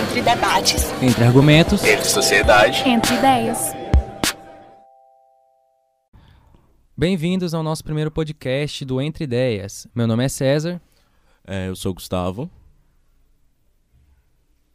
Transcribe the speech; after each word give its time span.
Entre 0.00 0.22
debates. 0.22 0.90
Entre 1.02 1.22
argumentos. 1.22 1.84
Entre 1.84 2.06
sociedade. 2.06 2.82
Entre 2.88 3.14
ideias. 3.14 3.74
Bem-vindos 6.96 7.52
ao 7.52 7.62
nosso 7.62 7.84
primeiro 7.84 8.10
podcast 8.10 8.82
do 8.86 9.02
Entre 9.02 9.24
Ideias. 9.24 9.86
Meu 9.94 10.06
nome 10.06 10.24
é 10.24 10.30
César. 10.30 10.80
É, 11.46 11.68
eu 11.68 11.76
sou 11.76 11.92
Gustavo. 11.92 12.50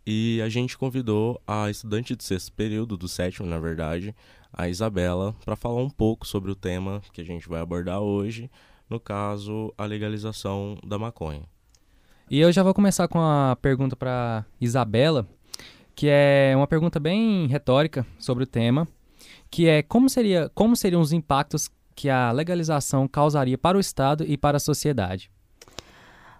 E 0.05 0.39
a 0.44 0.50
gente 0.50 0.78
convidou 0.78 1.41
a 1.48 1.71
estudante 1.71 2.16
do 2.16 2.21
sexto 2.21 2.54
período, 2.54 2.96
do 2.96 3.07
sétimo, 3.07 3.48
na 3.48 3.57
verdade, 3.57 4.16
a 4.54 4.70
Isabela, 4.70 5.36
para 5.44 5.55
falar 5.55 5.82
um 5.82 5.89
pouco 5.89 6.28
sobre 6.28 6.52
o 6.52 6.55
tema 6.55 7.02
que 7.12 7.21
a 7.21 7.25
gente 7.25 7.50
vai 7.50 7.59
abordar 7.59 8.02
hoje, 8.02 8.52
no 8.88 9.00
caso, 9.00 9.73
a 9.75 9.86
legalização 9.86 10.78
da 10.86 11.00
maconha. 11.00 11.41
E 12.30 12.41
eu 12.41 12.52
já 12.52 12.62
vou 12.62 12.73
começar 12.73 13.07
com 13.07 13.20
a 13.21 13.57
pergunta 13.61 13.96
para 13.96 14.46
Isabela, 14.60 15.25
que 15.96 16.10
é 16.10 16.51
uma 16.57 16.68
pergunta 16.68 17.00
bem 17.00 17.47
retórica 17.47 18.06
sobre 18.20 18.43
o 18.43 18.47
tema, 18.47 18.86
que 19.50 19.70
é 19.70 19.82
como 19.82 20.10
seria, 20.10 20.51
como 20.54 20.75
seriam 20.75 21.00
os 21.00 21.14
impactos 21.14 21.70
que 21.96 22.10
a 22.10 22.29
legalização 22.34 23.07
causaria 23.07 23.57
para 23.57 23.78
o 23.78 23.79
Estado 23.79 24.25
e 24.28 24.37
para 24.37 24.57
a 24.57 24.60
sociedade? 24.60 25.32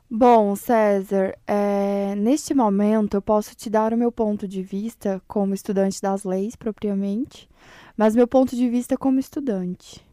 Bom, 0.09 0.58
César, 0.58 1.38
é, 1.47 2.16
neste 2.16 2.53
momento 2.53 3.16
eu 3.16 3.22
posso 3.22 3.55
te 3.55 3.69
dar 3.69 3.94
o 3.94 3.97
meu 3.97 4.11
ponto 4.11 4.45
de 4.45 4.61
vista 4.61 5.22
como 5.25 5.53
estudante 5.53 6.02
das 6.02 6.25
leis, 6.25 6.55
propriamente, 6.55 7.49
mas 7.95 8.13
meu 8.13 8.27
ponto 8.27 8.58
de 8.58 8.69
vista 8.69 8.97
como 8.97 9.19
estudante. 9.19 10.05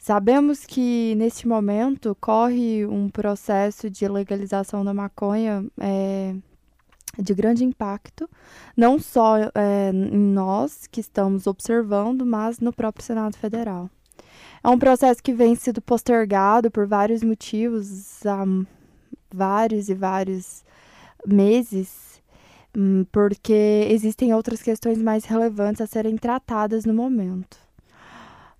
Sabemos 0.00 0.64
que 0.64 1.14
neste 1.16 1.46
momento 1.46 2.16
corre 2.18 2.86
um 2.86 3.10
processo 3.10 3.90
de 3.90 4.08
legalização 4.08 4.82
da 4.82 4.94
maconha 4.94 5.62
é, 5.78 6.34
de 7.18 7.34
grande 7.34 7.66
impacto, 7.66 8.26
não 8.74 8.98
só 8.98 9.36
é, 9.54 9.90
em 9.92 10.32
nós 10.32 10.86
que 10.86 11.00
estamos 11.00 11.46
observando, 11.46 12.24
mas 12.24 12.60
no 12.60 12.72
próprio 12.72 13.04
Senado 13.04 13.36
Federal. 13.36 13.90
É 14.64 14.70
um 14.70 14.78
processo 14.78 15.22
que 15.22 15.34
vem 15.34 15.54
sido 15.54 15.82
postergado 15.82 16.70
por 16.70 16.86
vários 16.86 17.22
motivos 17.22 18.24
há 18.24 18.46
vários 19.30 19.90
e 19.90 19.94
vários 19.94 20.64
meses, 21.26 22.22
hum, 22.74 23.04
porque 23.12 23.86
existem 23.90 24.32
outras 24.32 24.62
questões 24.62 24.96
mais 24.96 25.26
relevantes 25.26 25.82
a 25.82 25.86
serem 25.86 26.16
tratadas 26.16 26.86
no 26.86 26.94
momento. 26.94 27.58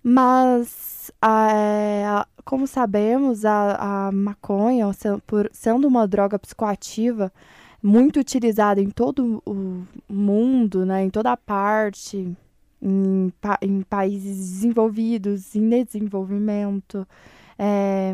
Mas, 0.03 1.11
a, 1.21 2.27
como 2.43 2.65
sabemos, 2.65 3.45
a, 3.45 4.07
a 4.07 4.11
maconha, 4.11 4.87
por, 5.27 5.49
sendo 5.53 5.87
uma 5.87 6.07
droga 6.07 6.39
psicoativa 6.39 7.31
muito 7.81 8.19
utilizada 8.19 8.81
em 8.81 8.89
todo 8.89 9.41
o 9.45 9.85
mundo, 10.07 10.85
né, 10.85 11.03
em 11.03 11.09
toda 11.09 11.31
a 11.31 11.37
parte, 11.37 12.35
em, 12.81 13.33
em 13.61 13.81
países 13.83 14.37
desenvolvidos, 14.37 15.55
em 15.55 15.83
desenvolvimento, 15.83 17.07
é, 17.57 18.13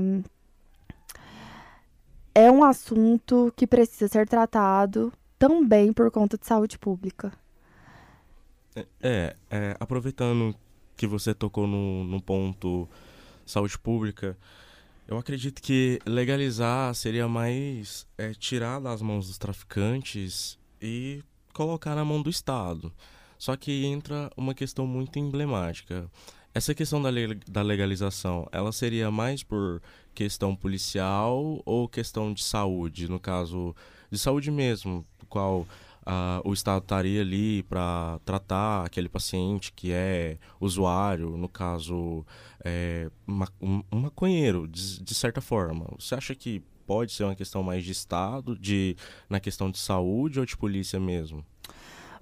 é 2.35 2.51
um 2.51 2.63
assunto 2.63 3.51
que 3.55 3.65
precisa 3.65 4.07
ser 4.07 4.27
tratado 4.27 5.11
também 5.39 5.93
por 5.93 6.11
conta 6.11 6.37
de 6.37 6.45
saúde 6.45 6.77
pública. 6.77 7.31
É, 9.01 9.35
é 9.49 9.75
aproveitando 9.79 10.55
que 10.97 11.07
você 11.07 11.33
tocou 11.33 11.67
no, 11.67 12.03
no 12.03 12.21
ponto 12.21 12.89
saúde 13.45 13.77
pública, 13.77 14.37
eu 15.07 15.17
acredito 15.17 15.61
que 15.61 15.99
legalizar 16.05 16.93
seria 16.93 17.27
mais 17.29 18.05
é, 18.17 18.33
tirar 18.33 18.81
das 18.81 19.01
mãos 19.01 19.27
dos 19.27 19.37
traficantes 19.37 20.59
e 20.81 21.23
colocar 21.53 21.95
na 21.95 22.03
mão 22.03 22.21
do 22.21 22.29
Estado. 22.29 22.91
Só 23.37 23.55
que 23.55 23.85
entra 23.85 24.29
uma 24.35 24.53
questão 24.53 24.85
muito 24.85 25.17
emblemática. 25.17 26.09
Essa 26.53 26.73
questão 26.73 27.01
da, 27.01 27.09
da 27.47 27.61
legalização, 27.61 28.49
ela 28.51 28.71
seria 28.71 29.11
mais 29.11 29.43
por 29.43 29.81
questão 30.13 30.55
policial 30.55 31.61
ou 31.63 31.87
questão 31.87 32.33
de 32.33 32.43
saúde? 32.43 33.07
No 33.07 33.19
caso, 33.19 33.75
de 34.11 34.17
saúde 34.17 34.49
mesmo, 34.49 35.05
qual 35.29 35.67
uh, 36.07 36.41
o 36.47 36.53
Estado 36.53 36.81
estaria 36.81 37.21
ali 37.21 37.63
para 37.63 38.19
tratar 38.23 38.85
aquele 38.85 39.09
paciente 39.09 39.73
que 39.73 39.91
é 39.91 40.37
usuário, 40.59 41.37
no 41.37 41.49
caso, 41.49 42.25
é, 42.63 43.09
um, 43.61 43.83
um 43.91 43.99
maconheiro, 43.99 44.67
de, 44.67 45.03
de 45.03 45.13
certa 45.13 45.41
forma. 45.41 45.85
Você 45.99 46.15
acha 46.15 46.33
que 46.33 46.63
pode 46.85 47.11
ser 47.11 47.25
uma 47.25 47.35
questão 47.35 47.61
mais 47.61 47.83
de 47.83 47.91
Estado, 47.91 48.57
de, 48.57 48.95
na 49.29 49.39
questão 49.39 49.69
de 49.69 49.77
saúde 49.77 50.39
ou 50.39 50.45
de 50.45 50.55
polícia 50.55 50.99
mesmo? 50.99 51.45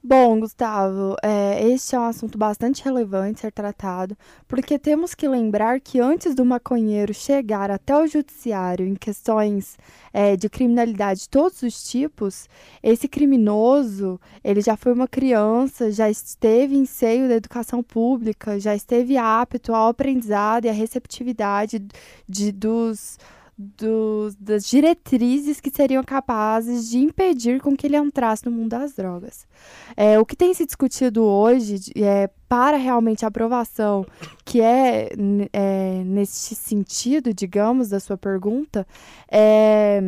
Bom, 0.07 0.39
Gustavo, 0.39 1.15
é, 1.23 1.67
este 1.67 1.95
é 1.95 1.99
um 1.99 2.03
assunto 2.03 2.37
bastante 2.37 2.83
relevante 2.83 3.39
ser 3.39 3.51
tratado, 3.51 4.15
porque 4.47 4.77
temos 4.77 5.15
que 5.15 5.27
lembrar 5.27 5.79
que 5.79 5.99
antes 5.99 6.35
do 6.35 6.45
maconheiro 6.45 7.11
chegar 7.11 7.71
até 7.71 7.97
o 7.97 8.05
judiciário 8.05 8.85
em 8.85 8.93
questões 8.93 9.79
é, 10.13 10.35
de 10.35 10.47
criminalidade 10.47 11.21
de 11.21 11.29
todos 11.29 11.63
os 11.63 11.89
tipos, 11.89 12.47
esse 12.83 13.07
criminoso 13.07 14.21
ele 14.43 14.61
já 14.61 14.77
foi 14.77 14.93
uma 14.93 15.07
criança, 15.07 15.91
já 15.91 16.07
esteve 16.07 16.75
em 16.75 16.85
seio 16.85 17.27
da 17.27 17.33
educação 17.33 17.81
pública, 17.81 18.59
já 18.59 18.75
esteve 18.75 19.17
apto 19.17 19.73
ao 19.73 19.87
aprendizado 19.87 20.65
e 20.65 20.69
à 20.69 20.71
receptividade 20.71 21.83
de, 22.29 22.51
dos 22.51 23.17
dos, 23.57 24.35
das 24.35 24.65
diretrizes 24.65 25.61
que 25.61 25.69
seriam 25.69 26.03
capazes 26.03 26.89
de 26.89 26.97
impedir 26.97 27.61
com 27.61 27.75
que 27.75 27.87
ele 27.87 27.97
entrasse 27.97 28.45
no 28.45 28.51
mundo 28.51 28.69
das 28.69 28.93
drogas. 28.93 29.47
É, 29.95 30.19
o 30.19 30.25
que 30.25 30.35
tem 30.35 30.53
se 30.53 30.65
discutido 30.65 31.23
hoje 31.23 31.91
é, 31.95 32.29
para 32.49 32.77
realmente 32.77 33.23
a 33.23 33.29
aprovação, 33.29 34.05
que 34.43 34.61
é, 34.61 35.09
é 35.53 36.03
nesse 36.05 36.53
sentido, 36.55 37.33
digamos, 37.33 37.89
da 37.89 37.99
sua 37.99 38.17
pergunta, 38.17 38.85
é 39.31 40.01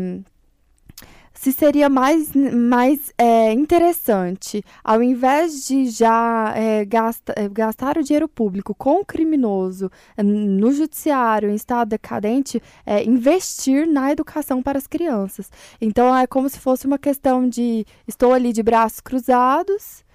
se 1.39 1.51
seria 1.51 1.87
mais, 1.87 2.31
mais 2.33 3.13
é, 3.17 3.53
interessante, 3.53 4.63
ao 4.83 5.03
invés 5.03 5.67
de 5.67 5.87
já 5.87 6.51
é, 6.55 6.81
é, 6.81 7.49
gastar 7.49 7.97
o 7.97 8.03
dinheiro 8.03 8.27
público 8.27 8.73
com 8.73 9.01
o 9.01 9.05
criminoso 9.05 9.91
é, 10.17 10.23
no 10.23 10.71
judiciário, 10.71 11.49
em 11.49 11.55
estado 11.55 11.89
decadente, 11.89 12.61
é, 12.85 13.03
investir 13.03 13.87
na 13.87 14.11
educação 14.11 14.63
para 14.63 14.79
as 14.79 14.87
crianças. 14.87 15.51
Então 15.79 16.15
é 16.15 16.25
como 16.25 16.49
se 16.49 16.59
fosse 16.59 16.87
uma 16.87 16.97
questão 16.97 17.47
de 17.47 17.85
estou 18.07 18.33
ali 18.33 18.51
de 18.51 18.63
braços 18.63 18.99
cruzados. 18.99 20.05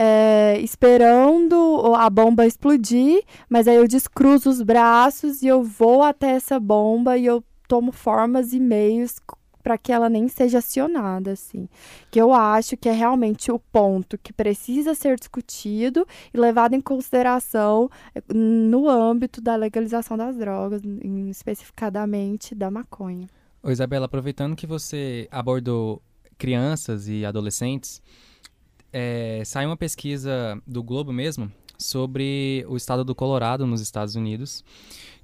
É, 0.00 0.60
esperando 0.60 1.94
a 1.96 2.08
bomba 2.08 2.46
explodir, 2.46 3.20
mas 3.48 3.66
aí 3.66 3.74
eu 3.74 3.88
descruzo 3.88 4.48
os 4.48 4.62
braços 4.62 5.42
e 5.42 5.48
eu 5.48 5.62
vou 5.62 6.02
até 6.02 6.32
essa 6.32 6.60
bomba 6.60 7.16
e 7.16 7.26
eu 7.26 7.42
tomo 7.66 7.90
formas 7.90 8.52
e 8.52 8.60
meios 8.60 9.18
para 9.68 9.76
que 9.76 9.92
ela 9.92 10.08
nem 10.08 10.28
seja 10.28 10.60
acionada, 10.60 11.32
assim. 11.32 11.68
Que 12.10 12.18
eu 12.18 12.32
acho 12.32 12.74
que 12.74 12.88
é 12.88 12.92
realmente 12.92 13.52
o 13.52 13.58
ponto 13.58 14.16
que 14.16 14.32
precisa 14.32 14.94
ser 14.94 15.18
discutido 15.18 16.08
e 16.32 16.40
levado 16.40 16.72
em 16.72 16.80
consideração 16.80 17.90
eh, 18.14 18.22
no 18.32 18.88
âmbito 18.88 19.42
da 19.42 19.56
legalização 19.56 20.16
das 20.16 20.38
drogas, 20.38 20.80
especificadamente 21.28 22.54
da 22.54 22.70
maconha. 22.70 23.28
Ô 23.62 23.70
Isabela, 23.70 24.06
aproveitando 24.06 24.56
que 24.56 24.66
você 24.66 25.28
abordou 25.30 26.00
crianças 26.38 27.06
e 27.06 27.26
adolescentes, 27.26 28.00
é, 28.90 29.42
saiu 29.44 29.68
uma 29.68 29.76
pesquisa 29.76 30.58
do 30.66 30.82
Globo 30.82 31.12
mesmo 31.12 31.52
sobre 31.76 32.64
o 32.70 32.76
estado 32.78 33.04
do 33.04 33.14
Colorado, 33.14 33.66
nos 33.66 33.82
Estados 33.82 34.14
Unidos, 34.14 34.64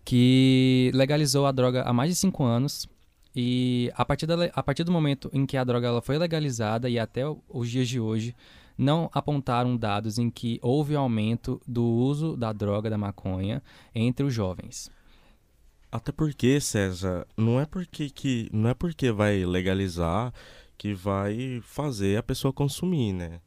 que 0.05 0.91
legalizou 0.93 1.47
a 1.47 1.53
droga 1.53 1.81
há 1.85 1.95
mais 1.95 2.11
de 2.11 2.17
cinco 2.17 2.45
anos 2.45 2.87
e 3.35 3.91
a 3.95 4.05
partir, 4.05 4.27
da, 4.27 4.45
a 4.53 4.63
partir 4.63 4.85
do 4.85 4.93
momento 4.93 5.29
em 5.33 5.45
que 5.45 5.57
a 5.57 5.65
droga 5.65 5.89
ela 5.89 6.03
foi 6.03 6.17
legalizada 6.19 6.89
e 6.89 6.99
até 6.99 7.23
os 7.49 7.69
dias 7.69 7.89
de 7.89 7.99
hoje, 7.99 8.35
não 8.79 9.11
apontaram 9.13 9.77
dados 9.77 10.19
em 10.19 10.31
que 10.31 10.59
houve 10.63 10.95
aumento 10.95 11.61
do 11.67 11.85
uso 11.85 12.37
da 12.37 12.53
droga 12.53 12.89
da 12.89 12.99
maconha 12.99 13.63
entre 13.95 14.25
os 14.25 14.33
jovens. 14.33 14.91
Até 15.91 16.11
porque, 16.11 16.61
César, 16.61 17.27
não 17.37 17.61
é 17.61 17.67
porque 17.67 18.11
que 18.11 18.49
não 18.53 18.71
é 18.71 18.75
porque 18.75 19.13
vai 19.13 19.45
legalizar 19.45 20.33
que 20.77 20.93
vai 20.93 21.61
fazer 21.63 22.17
a 22.19 22.23
pessoa 22.23 22.53
consumir, 22.53 23.13
né? 23.13 23.41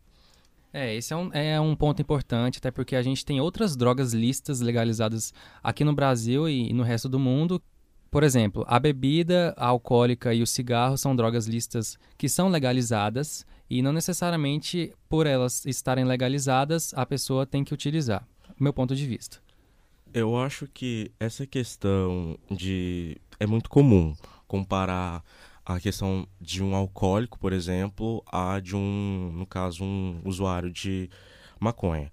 É, 0.71 0.95
esse 0.95 1.11
é 1.11 1.15
um, 1.15 1.33
é 1.33 1.59
um 1.59 1.75
ponto 1.75 2.01
importante, 2.01 2.59
até 2.59 2.71
porque 2.71 2.95
a 2.95 3.01
gente 3.01 3.25
tem 3.25 3.41
outras 3.41 3.75
drogas 3.75 4.13
listas 4.13 4.61
legalizadas 4.61 5.33
aqui 5.63 5.83
no 5.83 5.93
Brasil 5.93 6.47
e 6.47 6.71
no 6.71 6.83
resto 6.83 7.09
do 7.09 7.19
mundo 7.19 7.61
por 8.09 8.23
exemplo, 8.23 8.63
a 8.67 8.79
bebida 8.79 9.53
alcoólica 9.57 10.33
e 10.33 10.41
o 10.41 10.47
cigarro 10.47 10.97
são 10.97 11.15
drogas 11.15 11.47
listas 11.47 11.97
que 12.17 12.29
são 12.29 12.49
legalizadas 12.49 13.45
e 13.69 13.81
não 13.81 13.91
necessariamente 13.91 14.93
por 15.09 15.27
elas 15.27 15.65
estarem 15.65 16.05
legalizadas 16.05 16.93
a 16.95 17.05
pessoa 17.05 17.45
tem 17.45 17.63
que 17.63 17.73
utilizar. 17.73 18.25
Meu 18.59 18.73
ponto 18.73 18.95
de 18.95 19.05
vista. 19.05 19.39
Eu 20.13 20.37
acho 20.37 20.67
que 20.73 21.11
essa 21.19 21.45
questão 21.45 22.37
de 22.49 23.17
é 23.39 23.45
muito 23.45 23.69
comum 23.69 24.15
comparar 24.47 25.23
a 25.65 25.79
questão 25.79 26.25
de 26.39 26.63
um 26.63 26.73
alcoólico, 26.73 27.37
por 27.37 27.51
exemplo, 27.51 28.23
a 28.25 28.59
de 28.61 28.73
um, 28.75 29.31
no 29.33 29.45
caso, 29.45 29.83
um 29.83 30.21
usuário 30.23 30.71
de 30.71 31.09
maconha. 31.59 32.09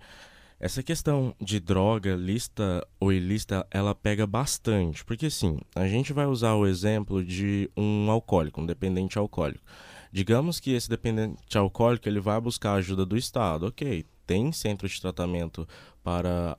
Essa 0.64 0.82
questão 0.82 1.34
de 1.38 1.61
droga 1.61 2.16
lista 2.16 2.82
ou 2.99 3.12
ilícita, 3.12 3.66
ela 3.70 3.94
pega 3.94 4.26
bastante, 4.26 5.05
porque 5.05 5.26
assim, 5.26 5.58
a 5.75 5.87
gente 5.87 6.11
vai 6.11 6.25
usar 6.25 6.55
o 6.55 6.66
exemplo 6.66 7.22
de 7.22 7.70
um 7.76 8.11
alcoólico, 8.11 8.62
um 8.62 8.64
dependente 8.64 9.19
alcoólico. 9.19 9.62
Digamos 10.11 10.58
que 10.58 10.72
esse 10.72 10.88
dependente 10.88 11.58
alcoólico 11.58 12.08
ele 12.08 12.19
vai 12.19 12.40
buscar 12.40 12.76
ajuda 12.76 13.05
do 13.05 13.14
Estado, 13.14 13.66
ok? 13.66 14.06
Tem 14.26 14.50
centro 14.52 14.88
de 14.88 14.99
tratamento 14.99 15.69
para, 16.02 16.56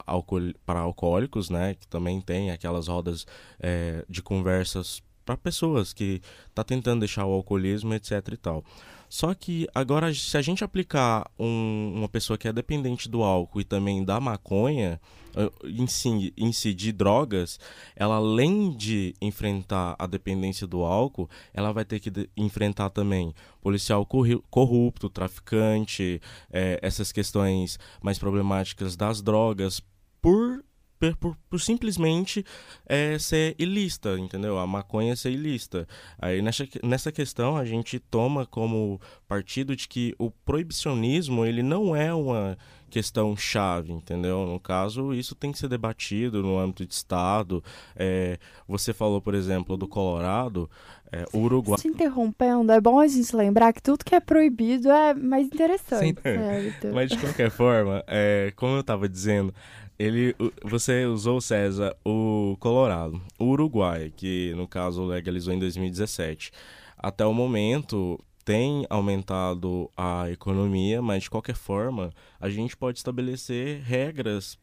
para 0.63 0.81
alcoólicos, 0.81 1.49
né? 1.49 1.73
Que 1.73 1.87
também 1.87 2.21
tem 2.21 2.51
aquelas 2.51 2.87
rodas 2.87 3.25
é, 3.59 4.05
de 4.07 4.21
conversas 4.21 5.01
para 5.25 5.35
pessoas 5.35 5.93
que 5.93 6.21
tá 6.53 6.63
tentando 6.63 6.99
deixar 6.99 7.25
o 7.25 7.33
alcoolismo, 7.33 7.95
etc 7.95 8.21
e 8.31 8.37
tal. 8.37 8.63
Só 9.09 9.33
que 9.33 9.67
agora, 9.73 10.13
se 10.13 10.37
a 10.37 10.41
gente 10.41 10.63
aplicar 10.63 11.29
um, 11.39 11.93
uma 11.95 12.09
pessoa 12.09 12.37
que 12.37 12.47
é 12.47 12.53
dependente 12.53 13.07
do 13.07 13.23
álcool 13.23 13.61
e 13.61 13.63
também 13.63 14.03
da 14.03 14.19
maconha, 14.19 14.99
eh, 15.35 15.51
em 15.65 15.85
si, 15.85 16.33
em 16.35 16.51
si 16.51 16.73
de 16.73 16.91
drogas, 16.91 17.59
ela 17.95 18.15
além 18.15 18.71
de 18.71 19.13
enfrentar 19.21 19.95
a 19.99 20.07
dependência 20.07 20.65
do 20.65 20.83
álcool, 20.83 21.29
ela 21.53 21.71
vai 21.71 21.85
ter 21.85 21.99
que 21.99 22.11
enfrentar 22.35 22.89
também 22.89 23.33
policial 23.61 24.07
corrupto, 24.49 25.09
traficante, 25.09 26.21
é, 26.51 26.79
essas 26.81 27.11
questões 27.11 27.77
mais 28.01 28.17
problemáticas 28.17 28.95
das 28.95 29.21
drogas, 29.21 29.81
por 30.21 30.64
por, 30.99 31.35
por, 31.49 31.59
simplesmente 31.59 32.45
é, 32.85 33.17
ser 33.19 33.55
ilícita, 33.59 34.17
entendeu? 34.17 34.57
A 34.57 34.65
maconha 34.65 35.15
ser 35.15 35.31
ilícita. 35.31 35.87
Aí 36.17 36.41
nessa, 36.41 36.67
nessa 36.83 37.11
questão 37.11 37.57
a 37.57 37.65
gente 37.65 37.99
toma 37.99 38.45
como 38.45 38.99
partido 39.27 39.75
de 39.75 39.87
que 39.87 40.15
o 40.17 40.31
proibicionismo 40.31 41.45
ele 41.45 41.61
não 41.61 41.95
é 41.95 42.13
uma 42.13 42.57
questão 42.89 43.35
chave, 43.35 43.91
entendeu? 43.91 44.45
No 44.45 44.57
caso, 44.57 45.13
isso 45.13 45.35
tem 45.35 45.51
que 45.51 45.59
ser 45.59 45.67
debatido 45.67 46.41
no 46.41 46.57
âmbito 46.57 46.85
de 46.85 46.93
Estado. 46.93 47.61
É, 47.93 48.37
você 48.65 48.93
falou, 48.93 49.21
por 49.21 49.35
exemplo, 49.35 49.75
do 49.75 49.85
Colorado, 49.85 50.69
é, 51.11 51.25
Uruguai. 51.33 51.77
Se 51.77 51.89
interrompendo, 51.89 52.71
é 52.71 52.79
bom 52.79 52.99
a 52.99 53.07
gente 53.07 53.35
lembrar 53.35 53.73
que 53.73 53.81
tudo 53.81 54.05
que 54.05 54.15
é 54.15 54.19
proibido 54.21 54.89
é 54.89 55.13
mais 55.13 55.45
interessante. 55.47 56.21
Sim. 56.21 56.91
Mas 56.93 57.09
de 57.09 57.17
qualquer 57.17 57.49
forma, 57.49 58.01
é, 58.07 58.53
como 58.55 58.75
eu 58.75 58.81
estava 58.81 59.09
dizendo, 59.09 59.53
ele, 59.97 60.35
você 60.63 61.05
usou, 61.05 61.39
César, 61.39 61.95
o 62.05 62.57
Colorado, 62.59 63.21
o 63.39 63.45
Uruguai, 63.45 64.11
que 64.15 64.53
no 64.55 64.67
caso 64.67 65.05
legalizou 65.05 65.53
em 65.53 65.59
2017. 65.59 66.51
Até 66.97 67.25
o 67.25 67.33
momento 67.33 68.19
tem 68.43 68.85
aumentado 68.89 69.89
a 69.97 70.29
economia, 70.29 71.01
mas 71.01 71.23
de 71.23 71.29
qualquer 71.29 71.55
forma 71.55 72.11
a 72.39 72.49
gente 72.49 72.77
pode 72.77 72.99
estabelecer 72.99 73.81
regras 73.81 74.57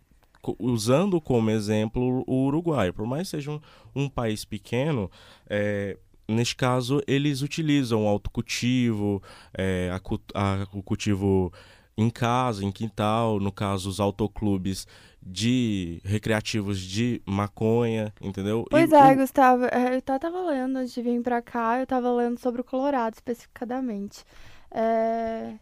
usando 0.59 1.21
como 1.21 1.51
exemplo 1.51 2.25
o 2.27 2.47
Uruguai. 2.47 2.93
Por 2.93 3.07
mais 3.07 3.29
que 3.29 3.37
seja 3.37 3.51
um, 3.51 3.61
um 3.95 4.09
país 4.09 4.45
pequeno, 4.45 5.11
é, 5.49 5.97
neste 6.29 6.57
caso 6.57 7.01
eles 7.07 7.43
utilizam 7.43 8.05
o 8.05 8.09
autocultivo, 8.09 9.23
é, 9.57 9.91
a, 9.93 10.01
a, 10.35 10.69
o 10.73 10.83
cultivo 10.83 11.53
em 11.97 12.11
casa, 12.11 12.65
em 12.65 12.73
quintal, 12.73 13.39
no 13.39 13.53
caso 13.53 13.89
os 13.89 14.01
autoclubes 14.01 14.87
de 15.25 16.01
recreativos 16.05 16.81
de 16.81 17.23
maconha, 17.25 18.13
entendeu? 18.21 18.65
Pois 18.69 18.91
e, 18.91 18.95
é, 18.95 19.13
o... 19.13 19.17
Gustavo, 19.17 19.65
é, 19.67 19.97
eu 19.97 20.03
tava 20.03 20.41
lendo 20.41 20.79
antes 20.79 20.93
de 20.93 21.03
vir 21.03 21.23
pra 21.23 21.41
cá, 21.41 21.79
eu 21.79 21.87
tava 21.87 22.11
lendo 22.13 22.39
sobre 22.39 22.61
o 22.61 22.65
Colorado 22.65 23.15
especificadamente. 23.15 24.25
É... 24.71 25.55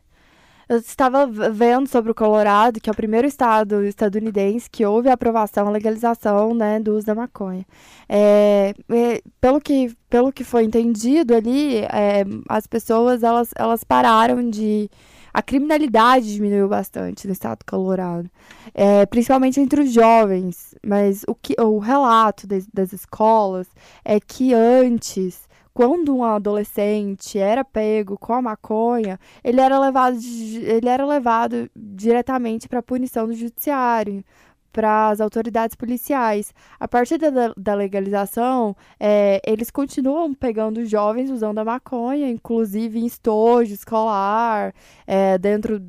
Eu 0.68 0.76
estava 0.76 1.26
vendo 1.26 1.88
sobre 1.88 2.12
o 2.12 2.14
Colorado, 2.14 2.80
que 2.80 2.88
é 2.88 2.92
o 2.92 2.94
primeiro 2.94 3.26
estado 3.26 3.82
estadunidense 3.82 4.70
que 4.70 4.86
houve 4.86 5.08
a 5.08 5.14
aprovação, 5.14 5.66
a 5.66 5.70
legalização 5.70 6.54
né, 6.54 6.78
do 6.78 6.96
uso 6.96 7.04
da 7.04 7.12
maconha. 7.12 7.66
É, 8.08 8.72
é, 8.88 9.20
pelo, 9.40 9.60
que, 9.60 9.92
pelo 10.08 10.32
que 10.32 10.44
foi 10.44 10.62
entendido 10.62 11.34
ali, 11.34 11.78
é, 11.78 12.24
as 12.48 12.68
pessoas 12.68 13.24
elas, 13.24 13.50
elas 13.56 13.82
pararam 13.82 14.48
de 14.48 14.88
a 15.32 15.42
criminalidade 15.42 16.32
diminuiu 16.32 16.68
bastante 16.68 17.26
no 17.26 17.32
estado 17.32 17.60
do 17.60 17.64
Colorado, 17.64 18.30
é, 18.74 19.06
principalmente 19.06 19.60
entre 19.60 19.82
os 19.82 19.92
jovens. 19.92 20.74
Mas 20.84 21.24
o, 21.26 21.34
que, 21.34 21.54
o 21.60 21.78
relato 21.78 22.46
de, 22.46 22.64
das 22.72 22.92
escolas 22.92 23.68
é 24.04 24.18
que 24.18 24.52
antes, 24.52 25.48
quando 25.72 26.14
um 26.14 26.24
adolescente 26.24 27.38
era 27.38 27.64
pego 27.64 28.18
com 28.18 28.32
a 28.32 28.42
maconha, 28.42 29.18
ele 29.42 29.60
era 29.60 29.78
levado, 29.78 30.16
ele 30.16 30.88
era 30.88 31.06
levado 31.06 31.70
diretamente 31.76 32.68
para 32.68 32.80
a 32.80 32.82
punição 32.82 33.26
do 33.26 33.34
judiciário 33.34 34.24
para 34.72 35.08
as 35.08 35.20
autoridades 35.20 35.74
policiais. 35.76 36.52
A 36.78 36.86
partir 36.86 37.18
da, 37.18 37.30
da 37.56 37.74
legalização, 37.74 38.76
é, 38.98 39.40
eles 39.46 39.70
continuam 39.70 40.32
pegando 40.34 40.84
jovens 40.84 41.30
usando 41.30 41.58
a 41.58 41.64
maconha, 41.64 42.28
inclusive 42.28 42.98
em 42.98 43.06
estojo 43.06 43.72
escolar, 43.74 44.74
é, 45.06 45.38
dentro 45.38 45.80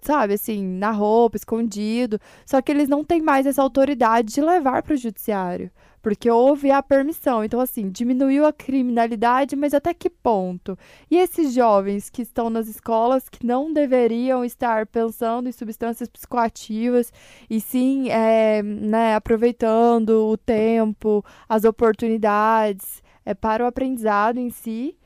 sabe, 0.00 0.34
assim, 0.34 0.66
na 0.66 0.90
roupa, 0.90 1.36
escondido. 1.36 2.18
Só 2.44 2.60
que 2.60 2.72
eles 2.72 2.88
não 2.88 3.04
têm 3.04 3.22
mais 3.22 3.46
essa 3.46 3.62
autoridade 3.62 4.34
de 4.34 4.40
levar 4.40 4.82
para 4.82 4.94
o 4.94 4.96
judiciário 4.96 5.70
porque 6.02 6.28
houve 6.30 6.70
a 6.70 6.82
permissão. 6.82 7.44
Então, 7.44 7.60
assim, 7.60 7.88
diminuiu 7.88 8.44
a 8.44 8.52
criminalidade, 8.52 9.54
mas 9.54 9.72
até 9.72 9.94
que 9.94 10.10
ponto? 10.10 10.76
E 11.10 11.16
esses 11.16 11.54
jovens 11.54 12.10
que 12.10 12.22
estão 12.22 12.50
nas 12.50 12.68
escolas 12.68 13.28
que 13.28 13.46
não 13.46 13.72
deveriam 13.72 14.44
estar 14.44 14.86
pensando 14.86 15.48
em 15.48 15.52
substâncias 15.52 16.08
psicoativas 16.08 17.12
e 17.48 17.60
sim 17.60 18.10
é, 18.10 18.62
né, 18.62 19.14
aproveitando 19.14 20.28
o 20.28 20.36
tempo, 20.36 21.24
as 21.48 21.64
oportunidades 21.64 23.02
é, 23.24 23.32
para 23.32 23.64
o 23.64 23.66
aprendizado 23.66 24.38
em 24.38 24.50
si 24.50 24.96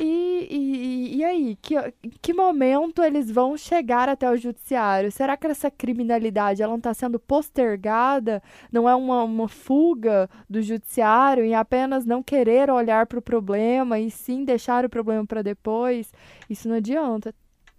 e, 0.00 0.46
e, 0.50 1.16
e 1.16 1.24
aí, 1.24 1.58
que, 1.60 1.74
que 2.22 2.32
momento 2.32 3.02
eles 3.02 3.30
vão 3.30 3.56
chegar 3.56 4.08
até 4.08 4.30
o 4.30 4.36
judiciário? 4.36 5.10
Será 5.10 5.36
que 5.36 5.46
essa 5.46 5.70
criminalidade 5.70 6.62
ela 6.62 6.70
não 6.70 6.78
está 6.78 6.94
sendo 6.94 7.18
postergada? 7.18 8.42
Não 8.70 8.88
é 8.88 8.94
uma, 8.94 9.24
uma 9.24 9.48
fuga 9.48 10.30
do 10.48 10.62
judiciário 10.62 11.44
em 11.44 11.54
apenas 11.54 12.06
não 12.06 12.22
querer 12.22 12.70
olhar 12.70 13.06
para 13.06 13.18
o 13.18 13.22
problema 13.22 13.98
e 13.98 14.10
sim 14.10 14.44
deixar 14.44 14.84
o 14.84 14.88
problema 14.88 15.26
para 15.26 15.42
depois? 15.42 16.12
Isso 16.48 16.68
não 16.68 16.76
adianta. 16.76 17.34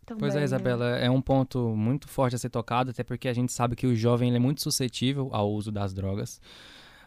Também, 0.06 0.20
pois 0.20 0.36
é, 0.36 0.40
né? 0.40 0.46
Isabela, 0.46 0.98
é 0.98 1.10
um 1.10 1.22
ponto 1.22 1.70
muito 1.76 2.08
forte 2.08 2.36
a 2.36 2.40
ser 2.40 2.50
tocado, 2.50 2.90
até 2.90 3.04
porque 3.04 3.28
a 3.28 3.34
gente 3.34 3.54
sabe 3.54 3.76
que 3.76 3.88
o 3.88 3.96
jovem 3.96 4.34
é 4.36 4.40
muito 4.40 4.62
suscetível 4.62 5.30
ao 5.32 5.52
uso 5.52 5.72
das 5.72 5.94
drogas. 5.94 6.42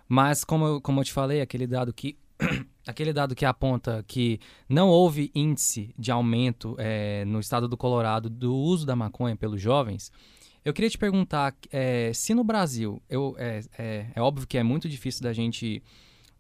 Mas, 0.09 0.45
como 0.45 0.66
eu, 0.66 0.81
como 0.81 1.00
eu 1.00 1.04
te 1.04 1.12
falei, 1.12 1.40
aquele 1.40 1.66
dado 1.66 1.92
que 1.92 2.16
aquele 2.87 3.12
dado 3.12 3.35
que 3.35 3.45
aponta 3.45 4.05
que 4.07 4.41
não 4.69 4.89
houve 4.89 5.31
índice 5.35 5.95
de 5.99 6.11
aumento 6.11 6.75
é, 6.79 7.25
no 7.25 7.41
estado 7.41 7.69
do 7.69 7.77
Colorado 7.77 8.29
do 8.29 8.55
uso 8.55 8.85
da 8.87 8.97
maconha 8.97 9.37
pelos 9.37 9.61
jovens, 9.61 10.11
eu 10.65 10.73
queria 10.73 10.91
te 10.91 10.99
perguntar 10.99 11.55
é, 11.71 12.12
se 12.15 12.35
no 12.35 12.45
Brasil, 12.45 13.03
eu, 13.09 13.35
é, 13.39 13.62
é, 14.15 14.21
óbvio 14.21 14.47
que 14.47 14.57
é 14.57 14.62
muito 14.62 14.89
difícil 14.89 15.23
da 15.23 15.33
gente, 15.33 15.83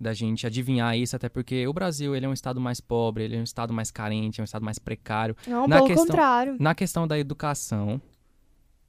da 0.00 0.12
gente 0.12 0.46
adivinhar 0.46 0.96
isso, 0.96 1.16
até 1.16 1.28
porque 1.28 1.66
o 1.66 1.72
Brasil 1.72 2.14
ele 2.14 2.26
é 2.26 2.28
um 2.28 2.32
estado 2.32 2.60
mais 2.60 2.80
pobre, 2.80 3.24
ele 3.24 3.36
é 3.36 3.40
um 3.40 3.44
estado 3.44 3.72
mais 3.72 3.90
carente, 3.90 4.40
é 4.40 4.42
um 4.42 4.44
estado 4.44 4.64
mais 4.64 4.78
precário. 4.78 5.36
Não, 5.46 5.66
na 5.66 5.76
pelo 5.76 5.88
questão, 5.88 6.06
contrário. 6.06 6.56
Na 6.60 6.74
questão 6.74 7.06
da 7.06 7.18
educação, 7.18 8.00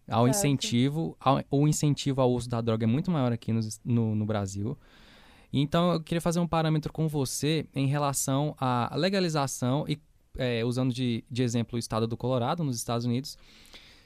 ao 0.08 0.26
certo. 0.26 0.38
incentivo, 0.38 1.18
ao, 1.20 1.44
o 1.50 1.68
incentivo 1.68 2.22
ao 2.22 2.32
uso 2.32 2.48
da 2.50 2.62
droga 2.62 2.86
é 2.86 2.88
muito 2.88 3.10
maior 3.10 3.32
aqui 3.32 3.52
no, 3.52 3.62
no, 3.84 4.16
no 4.16 4.26
Brasil. 4.26 4.78
Então, 5.54 5.94
eu 5.94 6.02
queria 6.02 6.22
fazer 6.22 6.40
um 6.40 6.48
parâmetro 6.48 6.92
com 6.92 7.08
você 7.08 7.68
em 7.76 7.86
relação 7.86 8.56
à 8.60 8.96
legalização 8.96 9.86
e 9.88 10.00
é, 10.38 10.66
usando 10.66 10.92
de, 10.92 11.24
de 11.30 11.44
exemplo 11.44 11.76
o 11.76 11.80
estado 11.80 12.08
do 12.08 12.18
Colorado, 12.18 12.64
nos 12.64 12.76
Estados 12.76 13.06
Unidos, 13.06 13.38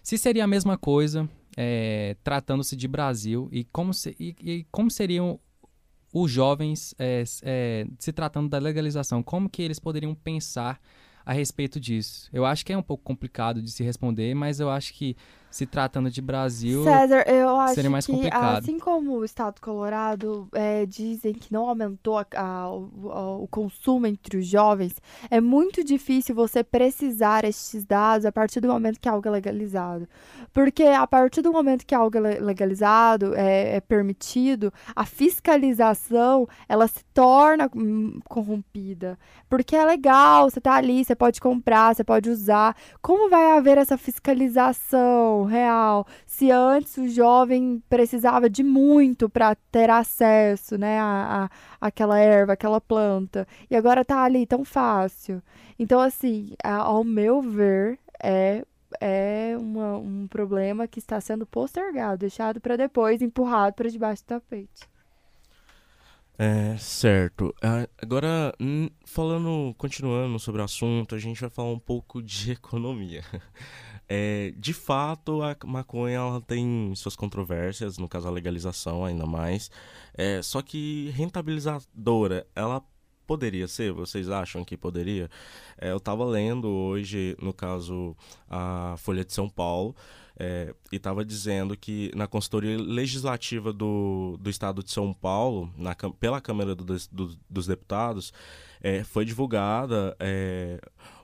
se 0.04 0.18
seria 0.18 0.44
a 0.44 0.48
mesma 0.48 0.78
coisa 0.78 1.30
é, 1.56 2.16
tratando-se 2.24 2.76
de 2.76 2.88
Brasil 2.88 3.48
e 3.52 3.64
como, 3.64 3.94
se, 3.94 4.16
e, 4.20 4.36
e 4.44 4.68
como 4.72 4.92
seriam 4.92 5.40
os 6.14 6.32
jovens 6.32 6.94
é, 6.98 7.24
é, 7.44 7.88
se 8.00 8.12
tratando 8.12 8.50
da 8.50 8.58
legalização, 8.58 9.22
como 9.24 9.50
que 9.50 9.62
eles 9.62 9.80
poderiam 9.80 10.14
pensar 10.16 10.80
a 11.26 11.34
respeito 11.34 11.80
disso? 11.80 12.30
Eu 12.32 12.46
acho 12.46 12.66
que 12.66 12.72
é 12.72 12.78
um 12.78 12.84
pouco 12.84 13.04
complicado 13.04 13.62
de 13.62 13.72
se 13.72 13.84
responder, 13.84 14.34
mas 14.34 14.60
eu 14.60 14.70
acho 14.70 14.94
que 14.94 15.16
se 15.50 15.66
tratando 15.66 16.10
de 16.12 16.22
Brasil, 16.22 16.84
César, 16.84 17.24
eu 17.28 17.58
acho 17.60 17.76
seria 17.76 17.90
mais 17.90 18.06
que, 18.06 18.12
complicado. 18.12 18.58
assim 18.60 18.78
como 18.78 19.14
o 19.18 19.26
Estado 19.26 19.56
do 19.56 19.62
Colorado 19.62 20.48
é, 20.54 20.86
dizem 20.86 21.34
que 21.34 21.52
não 21.52 21.68
aumentou 21.70 22.18
a- 22.20 22.26
a- 22.36 22.70
o, 22.72 23.44
o 23.44 23.48
consumo 23.48 24.06
entre 24.08 24.38
os 24.38 24.46
jovens, 24.48 24.96
é 25.32 25.40
muito 25.42 25.84
difícil 25.84 26.36
você 26.36 26.64
precisar 26.64 27.44
estes 27.46 27.86
dados 27.86 28.26
a 28.26 28.32
partir 28.32 28.60
do 28.60 28.68
momento 28.68 29.00
que 29.00 29.10
algo 29.10 29.28
é 29.28 29.32
legalizado. 29.32 30.08
Porque 30.54 30.84
a 30.84 31.08
partir 31.08 31.42
do 31.42 31.52
momento 31.52 31.86
que 31.86 31.96
algo 31.96 32.18
é 32.18 32.22
le- 32.22 32.40
legalizado, 32.40 33.34
é, 33.36 33.78
é 33.78 33.82
permitido, 33.82 34.72
a 34.96 35.06
fiscalização, 35.06 36.48
ela 36.68 36.88
se 36.88 37.04
torna 37.14 37.70
hum, 37.76 38.20
corrompida. 38.28 39.18
Porque 39.50 39.76
é 39.76 39.86
legal, 39.86 40.50
você 40.50 40.60
tá 40.62 40.74
ali, 40.76 41.04
você 41.04 41.16
pode 41.16 41.40
comprar, 41.40 41.96
você 41.96 42.04
pode 42.04 42.30
usar. 42.30 42.76
Como 43.02 43.30
vai 43.30 43.58
haver 43.58 43.78
essa 43.78 43.98
fiscalização 43.98 45.37
real 45.44 46.06
se 46.26 46.52
antes 46.52 46.98
o 46.98 47.08
jovem 47.08 47.82
precisava 47.90 48.50
de 48.50 48.64
muito 48.64 49.30
para 49.30 49.56
ter 49.72 49.90
acesso, 49.90 50.78
né, 50.78 51.00
a, 51.00 51.46
a- 51.82 51.88
àquela 51.88 52.20
erva, 52.20 52.54
àquela 52.54 52.80
planta, 52.82 53.48
e 53.70 53.76
agora 53.76 54.04
tá 54.06 54.24
ali 54.24 54.46
tão 54.46 54.64
fácil? 54.66 55.42
Então, 55.80 56.00
assim, 56.00 56.54
ao 56.64 57.04
meu 57.04 57.42
ver, 57.42 58.00
é 58.22 58.64
é 59.02 59.56
uma- 59.60 59.98
um 59.98 60.28
problema 60.28 60.88
que 60.88 61.00
está 61.00 61.20
sendo 61.20 61.46
postergado, 61.46 62.20
deixado 62.20 62.62
para 62.62 62.78
depois, 62.78 63.22
empurrado 63.22 63.76
para 63.76 63.90
debaixo 63.90 64.24
do 64.24 64.28
tapete. 64.28 64.88
É, 66.40 66.78
certo. 66.78 67.54
Agora, 68.00 68.54
falando, 69.06 69.74
continuando 69.76 70.38
sobre 70.40 70.62
o 70.62 70.66
assunto, 70.66 71.16
a 71.16 71.18
gente 71.18 71.42
vai 71.42 71.50
falar 71.50 71.72
um 71.72 71.80
pouco 71.80 72.22
de 72.22 72.52
economia. 72.54 73.24
É, 74.10 74.54
de 74.58 74.74
fato, 74.74 75.42
a 75.42 75.56
maconha 75.66 76.16
ela 76.18 76.42
tem 76.42 76.94
suas 76.96 77.16
controvérsias, 77.16 77.98
no 77.98 78.08
caso 78.08 78.28
a 78.28 78.32
legalização 78.32 79.04
ainda 79.04 79.26
mais. 79.26 79.70
É, 80.14 80.42
só 80.42 80.62
que 80.62 81.10
rentabilizadora, 81.16 82.48
ela 82.56 82.82
poderia 83.26 83.68
ser? 83.68 83.92
Vocês 83.92 84.30
acham 84.30 84.64
que 84.64 84.78
poderia? 84.78 85.30
É, 85.78 85.92
eu 85.92 85.98
estava 85.98 86.24
lendo 86.24 86.70
hoje, 86.70 87.36
no 87.42 87.52
caso, 87.54 88.16
a 88.50 88.96
Folha 88.98 89.26
de 89.26 89.34
São 89.34 89.50
Paulo, 89.50 89.94
é, 90.40 90.74
e 90.92 90.96
estava 90.96 91.26
dizendo 91.26 91.76
que 91.76 92.10
na 92.16 92.28
consultoria 92.28 92.78
legislativa 92.78 93.74
do, 93.74 94.38
do 94.40 94.50
estado 94.50 94.82
de 94.82 94.92
São 94.92 95.14
Paulo, 95.14 95.70
na, 95.78 95.94
pela 96.20 96.40
Câmara 96.40 96.74
do- 96.74 96.86
dos- 96.86 97.08
do- 97.08 97.38
dos 97.50 97.68
Deputados, 97.68 98.32
é, 98.80 99.04
foi 99.04 99.26
divulgada 99.26 100.16
é, 100.20 100.80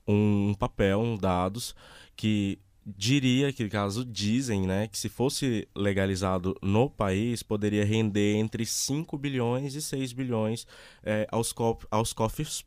um 0.06 0.54
papel, 0.56 1.00
um 1.00 1.16
dados, 1.16 1.74
que 2.16 2.60
diria 2.86 3.54
que, 3.54 3.70
caso 3.70 4.04
dizem, 4.04 4.68
né, 4.68 4.88
que 4.88 4.98
se 4.98 5.10
fosse 5.10 5.68
legalizado 5.76 6.56
no 6.62 6.90
país, 6.90 7.42
poderia 7.42 7.86
render 7.86 8.36
entre 8.36 8.66
5 8.66 9.18
bilhões 9.18 9.76
e 9.76 9.82
6 9.82 10.14
bilhões 10.14 10.68
é, 11.04 11.28
aos, 11.32 11.54
co 11.54 11.80
aos 11.90 12.14
cofres 12.14 12.66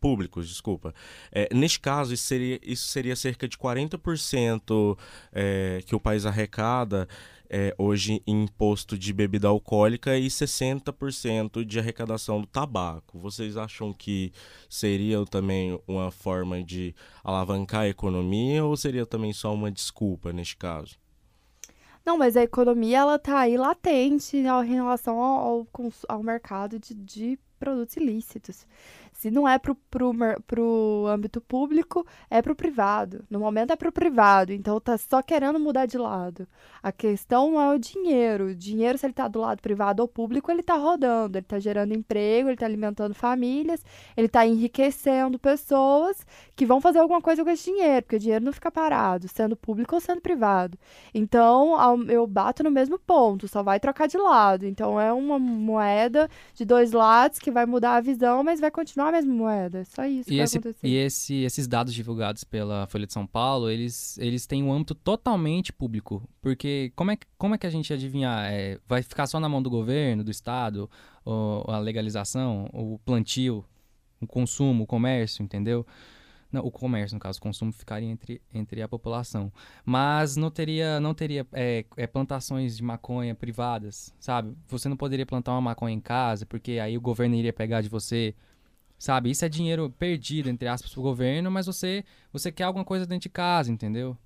públicos, 0.00 0.48
desculpa. 0.48 0.94
É, 1.30 1.48
neste 1.54 1.78
caso, 1.78 2.14
isso 2.14 2.24
seria, 2.24 2.58
isso 2.62 2.86
seria 2.88 3.14
cerca 3.14 3.46
de 3.46 3.56
40% 3.58 4.98
é, 5.32 5.82
que 5.84 5.94
o 5.94 6.00
país 6.00 6.24
arrecada 6.24 7.06
é, 7.50 7.74
hoje 7.78 8.22
em 8.26 8.38
imposto 8.42 8.98
de 8.98 9.12
bebida 9.12 9.48
alcoólica 9.48 10.16
e 10.16 10.26
60% 10.28 11.64
de 11.64 11.78
arrecadação 11.78 12.40
do 12.40 12.46
tabaco. 12.46 13.18
Vocês 13.18 13.56
acham 13.56 13.92
que 13.92 14.32
seria 14.68 15.24
também 15.26 15.78
uma 15.86 16.10
forma 16.10 16.62
de 16.62 16.94
alavancar 17.22 17.82
a 17.82 17.88
economia 17.88 18.64
ou 18.64 18.76
seria 18.76 19.06
também 19.06 19.32
só 19.32 19.52
uma 19.52 19.70
desculpa 19.70 20.32
neste 20.32 20.56
caso? 20.56 20.96
Não, 22.04 22.16
mas 22.16 22.36
a 22.36 22.42
economia 22.42 22.98
ela 22.98 23.18
tá 23.18 23.40
aí 23.40 23.56
latente 23.56 24.36
em 24.36 24.74
relação 24.74 25.20
ao, 25.20 25.66
ao, 25.72 25.92
ao 26.08 26.22
mercado 26.22 26.78
de, 26.78 26.94
de 26.94 27.38
produtos 27.58 27.96
ilícitos. 27.96 28.66
Se 29.18 29.32
não 29.32 29.48
é 29.48 29.58
pro, 29.58 29.74
pro, 29.74 30.12
pro 30.46 31.06
âmbito 31.08 31.40
público, 31.40 32.06
é 32.30 32.40
pro 32.40 32.54
privado. 32.54 33.24
No 33.28 33.40
momento 33.40 33.72
é 33.72 33.76
pro 33.76 33.90
privado, 33.90 34.52
então 34.52 34.78
tá 34.80 34.96
só 34.96 35.20
querendo 35.20 35.58
mudar 35.58 35.86
de 35.86 35.98
lado. 35.98 36.46
A 36.80 36.92
questão 36.92 37.60
é 37.60 37.74
o 37.74 37.78
dinheiro. 37.80 38.44
O 38.44 38.54
dinheiro, 38.54 38.96
se 38.96 39.06
ele 39.06 39.12
tá 39.12 39.26
do 39.26 39.40
lado 39.40 39.60
privado 39.60 40.02
ou 40.02 40.06
público, 40.06 40.52
ele 40.52 40.62
tá 40.62 40.76
rodando, 40.76 41.36
ele 41.36 41.44
tá 41.44 41.58
gerando 41.58 41.94
emprego, 41.94 42.48
ele 42.48 42.56
tá 42.56 42.64
alimentando 42.64 43.12
famílias, 43.12 43.84
ele 44.16 44.28
tá 44.28 44.46
enriquecendo 44.46 45.36
pessoas 45.36 46.24
que 46.54 46.64
vão 46.64 46.80
fazer 46.80 47.00
alguma 47.00 47.20
coisa 47.20 47.42
com 47.42 47.50
esse 47.50 47.64
dinheiro, 47.72 48.02
porque 48.02 48.16
o 48.16 48.20
dinheiro 48.20 48.44
não 48.44 48.52
fica 48.52 48.70
parado, 48.70 49.26
sendo 49.26 49.56
público 49.56 49.96
ou 49.96 50.00
sendo 50.00 50.20
privado. 50.20 50.78
Então, 51.12 51.74
eu 52.08 52.24
bato 52.24 52.62
no 52.62 52.70
mesmo 52.70 53.00
ponto, 53.00 53.48
só 53.48 53.64
vai 53.64 53.80
trocar 53.80 54.06
de 54.06 54.16
lado. 54.16 54.64
Então, 54.64 55.00
é 55.00 55.12
uma 55.12 55.40
moeda 55.40 56.30
de 56.54 56.64
dois 56.64 56.92
lados 56.92 57.40
que 57.40 57.50
vai 57.50 57.66
mudar 57.66 57.96
a 57.96 58.00
visão, 58.00 58.44
mas 58.44 58.60
vai 58.60 58.70
continuar 58.70 59.07
a 59.08 59.12
mesma 59.12 59.34
moeda. 59.34 59.84
Só 59.84 60.04
isso 60.04 60.28
que 60.28 60.34
E, 60.34 60.36
vai 60.38 60.44
esse, 60.44 60.58
acontecer. 60.58 60.86
e 60.86 60.94
esse, 60.96 61.34
esses 61.42 61.66
dados 61.66 61.92
divulgados 61.94 62.44
pela 62.44 62.86
Folha 62.86 63.06
de 63.06 63.12
São 63.12 63.26
Paulo, 63.26 63.70
eles, 63.70 64.16
eles 64.18 64.46
têm 64.46 64.62
um 64.62 64.72
âmbito 64.72 64.94
totalmente 64.94 65.72
público. 65.72 66.22
Porque 66.40 66.92
como 66.96 67.10
é, 67.10 67.16
que- 67.16 67.26
como 67.36 67.54
é 67.54 67.58
que 67.58 67.66
a 67.66 67.70
gente 67.70 67.92
adivinhar? 67.92 68.50
É, 68.52 68.78
vai 68.86 69.02
ficar 69.02 69.26
só 69.26 69.38
na 69.40 69.48
mão 69.48 69.62
do 69.62 69.70
governo, 69.70 70.22
do 70.24 70.30
Estado, 70.30 70.90
ou 71.24 71.64
a 71.68 71.78
legalização, 71.78 72.68
o 72.72 72.98
plantio, 73.04 73.64
o 74.20 74.26
consumo, 74.26 74.84
o 74.84 74.86
comércio, 74.86 75.42
entendeu? 75.42 75.86
Não, 76.50 76.64
o 76.64 76.70
comércio, 76.70 77.14
no 77.14 77.20
caso, 77.20 77.38
o 77.38 77.42
consumo 77.42 77.70
ficaria 77.72 78.08
entre, 78.08 78.40
entre 78.54 78.80
a 78.80 78.88
população. 78.88 79.52
Mas 79.84 80.34
não 80.34 80.50
teria, 80.50 80.98
não 80.98 81.12
teria 81.12 81.46
é, 81.52 81.84
é, 81.94 82.06
plantações 82.06 82.74
de 82.74 82.82
maconha 82.82 83.34
privadas, 83.34 84.14
sabe? 84.18 84.56
Você 84.68 84.88
não 84.88 84.96
poderia 84.96 85.26
plantar 85.26 85.52
uma 85.52 85.60
maconha 85.60 85.94
em 85.94 86.00
casa, 86.00 86.46
porque 86.46 86.78
aí 86.78 86.96
o 86.96 87.02
governo 87.02 87.34
iria 87.34 87.52
pegar 87.52 87.82
de 87.82 87.90
você 87.90 88.34
Sabe? 88.98 89.30
Isso 89.30 89.44
é 89.44 89.48
dinheiro 89.48 89.88
perdido, 89.98 90.48
entre 90.50 90.66
aspas, 90.66 90.92
pro 90.92 91.02
governo, 91.02 91.50
mas 91.50 91.66
você, 91.66 92.04
você 92.32 92.50
quer 92.50 92.64
alguma 92.64 92.84
coisa 92.84 93.06
dentro 93.06 93.22
de 93.22 93.28
casa, 93.28 93.70
entendeu? 93.70 94.16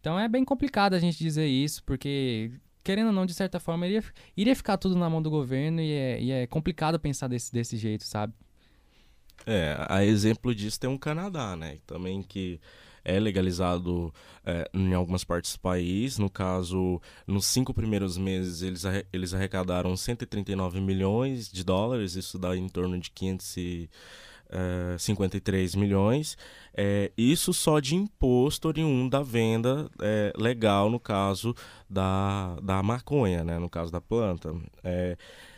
Então 0.00 0.18
é 0.18 0.28
bem 0.28 0.44
complicado 0.44 0.94
a 0.94 0.98
gente 0.98 1.18
dizer 1.18 1.46
isso, 1.46 1.82
porque, 1.84 2.52
querendo 2.84 3.08
ou 3.08 3.12
não, 3.12 3.24
de 3.24 3.34
certa 3.34 3.58
forma, 3.58 3.86
iria, 3.86 4.04
iria 4.36 4.54
ficar 4.54 4.76
tudo 4.76 4.94
na 4.96 5.08
mão 5.08 5.22
do 5.22 5.30
governo 5.30 5.80
e 5.80 5.92
é, 5.92 6.22
e 6.22 6.30
é 6.32 6.46
complicado 6.46 7.00
pensar 7.00 7.28
desse, 7.28 7.52
desse 7.52 7.76
jeito, 7.76 8.04
sabe? 8.04 8.34
É, 9.46 9.76
a 9.88 10.04
exemplo 10.04 10.54
disso 10.54 10.78
tem 10.78 10.92
o 10.92 10.98
Canadá, 10.98 11.56
né? 11.56 11.78
Também 11.86 12.22
que 12.22 12.60
é 13.04 13.18
legalizado 13.18 14.14
é, 14.44 14.70
em 14.72 14.94
algumas 14.94 15.24
partes 15.24 15.54
do 15.54 15.60
país. 15.60 16.18
No 16.18 16.30
caso, 16.30 17.00
nos 17.26 17.46
cinco 17.46 17.74
primeiros 17.74 18.16
meses, 18.18 18.62
eles, 18.62 18.84
eles 19.12 19.34
arrecadaram 19.34 19.96
139 19.96 20.80
milhões 20.80 21.50
de 21.50 21.64
dólares, 21.64 22.14
isso 22.16 22.38
dá 22.38 22.56
em 22.56 22.68
torno 22.68 22.98
de 22.98 23.10
553 23.10 25.74
milhões. 25.74 26.38
É, 26.74 27.10
isso 27.16 27.52
só 27.52 27.80
de 27.80 27.94
imposto 27.94 28.68
oriundo 28.68 29.10
da 29.10 29.22
venda 29.22 29.90
é, 30.00 30.32
legal, 30.36 30.90
no 30.90 31.00
caso 31.00 31.54
da, 31.88 32.56
da 32.62 32.82
maconha, 32.82 33.44
né? 33.44 33.58
No 33.58 33.68
caso 33.68 33.92
da 33.92 34.00
planta. 34.00 34.54
É, 34.82 35.16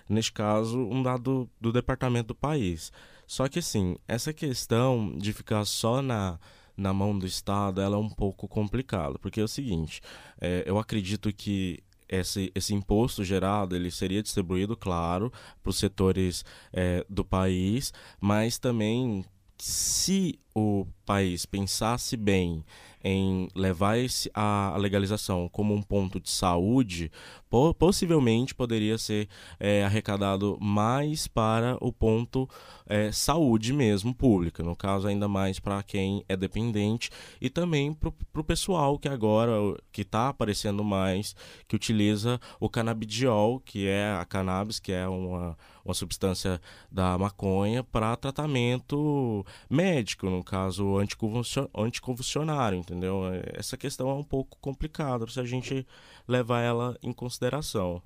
neste 0.08 0.32
caso, 0.32 0.78
um 0.78 1.02
dado 1.02 1.48
do 1.60 1.72
departamento 1.72 2.28
do 2.28 2.34
país. 2.34 2.92
Só 3.26 3.48
que 3.48 3.58
assim, 3.60 3.96
essa 4.06 4.32
questão 4.32 5.16
de 5.16 5.32
ficar 5.32 5.64
só 5.64 6.02
na, 6.02 6.38
na 6.76 6.92
mão 6.92 7.18
do 7.18 7.26
Estado, 7.26 7.80
ela 7.80 7.96
é 7.96 7.98
um 7.98 8.08
pouco 8.08 8.48
complicada, 8.48 9.18
porque 9.18 9.40
é 9.40 9.44
o 9.44 9.48
seguinte, 9.48 10.00
é, 10.40 10.64
eu 10.66 10.78
acredito 10.78 11.32
que 11.32 11.82
esse, 12.08 12.52
esse 12.54 12.74
imposto 12.74 13.24
gerado 13.24 13.74
ele 13.74 13.90
seria 13.90 14.22
distribuído, 14.22 14.76
claro, 14.76 15.32
para 15.62 15.70
os 15.70 15.78
setores 15.78 16.44
é, 16.72 17.04
do 17.08 17.24
país, 17.24 17.92
mas 18.20 18.58
também 18.58 19.24
se 19.58 20.38
o 20.54 20.86
país 21.06 21.46
pensasse 21.46 22.16
bem 22.16 22.64
em 23.04 23.48
levar 23.54 23.98
esse, 23.98 24.30
a, 24.34 24.74
legalização 24.78 25.48
como 25.48 25.74
um 25.74 25.82
ponto 25.82 26.20
de 26.20 26.30
saúde, 26.30 27.10
po- 27.50 27.74
possivelmente 27.74 28.54
poderia 28.54 28.96
ser 28.98 29.28
é, 29.58 29.84
arrecadado 29.84 30.56
mais 30.60 31.26
para 31.26 31.76
o 31.80 31.92
ponto 31.92 32.48
é, 32.86 33.10
saúde 33.10 33.72
mesmo 33.72 34.14
pública, 34.14 34.62
no 34.62 34.76
caso 34.76 35.08
ainda 35.08 35.26
mais 35.28 35.58
para 35.58 35.82
quem 35.82 36.24
é 36.28 36.36
dependente 36.36 37.10
e 37.40 37.50
também 37.50 37.92
para 37.92 38.40
o 38.40 38.44
pessoal 38.44 38.98
que 38.98 39.08
agora 39.08 39.52
que 39.90 40.02
está 40.02 40.28
aparecendo 40.28 40.84
mais 40.84 41.34
que 41.66 41.76
utiliza 41.76 42.40
o 42.60 42.68
canabidiol, 42.68 43.60
que 43.60 43.86
é 43.86 44.12
a 44.12 44.24
cannabis, 44.24 44.78
que 44.78 44.92
é 44.92 45.08
uma, 45.08 45.56
uma 45.84 45.94
substância 45.94 46.60
da 46.90 47.16
maconha 47.18 47.82
para 47.82 48.16
tratamento 48.16 49.44
médico, 49.68 50.28
no 50.30 50.42
caso 50.44 50.98
anticonvulsio- 50.98 51.70
anticonvulsionário, 51.76 52.78
entendeu? 52.78 53.22
Essa 53.54 53.76
questão 53.76 54.10
é 54.10 54.14
um 54.14 54.24
pouco 54.24 54.56
complicada 54.60 55.26
se 55.26 55.40
a 55.40 55.44
gente 55.44 55.86
levar 56.26 56.60
ela 56.60 56.96
em 57.02 57.12
consideração. 57.12 58.02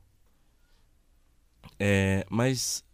É, 1.78 2.25
mas 2.30 2.85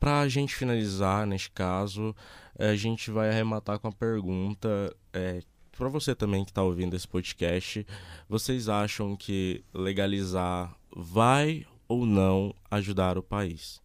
para 0.00 0.20
a 0.20 0.28
gente 0.28 0.54
finalizar 0.54 1.26
neste 1.26 1.50
caso, 1.50 2.14
a 2.58 2.74
gente 2.74 3.10
vai 3.10 3.30
arrematar 3.30 3.78
com 3.78 3.88
a 3.88 3.92
pergunta: 3.92 4.94
é, 5.12 5.42
para 5.76 5.88
você 5.88 6.14
também 6.14 6.44
que 6.44 6.50
está 6.50 6.62
ouvindo 6.62 6.94
esse 6.94 7.06
podcast, 7.06 7.86
vocês 8.28 8.68
acham 8.68 9.16
que 9.16 9.64
legalizar 9.72 10.74
vai 10.94 11.66
ou 11.88 12.06
não 12.06 12.54
ajudar 12.70 13.18
o 13.18 13.22
país? 13.22 13.83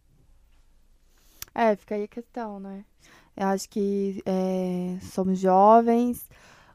É, 1.54 1.74
fica 1.76 1.94
aí 1.94 2.04
a 2.04 2.08
questão, 2.08 2.60
né? 2.60 2.84
Eu 3.36 3.48
acho 3.48 3.68
que 3.68 4.22
é, 4.26 4.98
somos 5.00 5.38
jovens, 5.38 6.28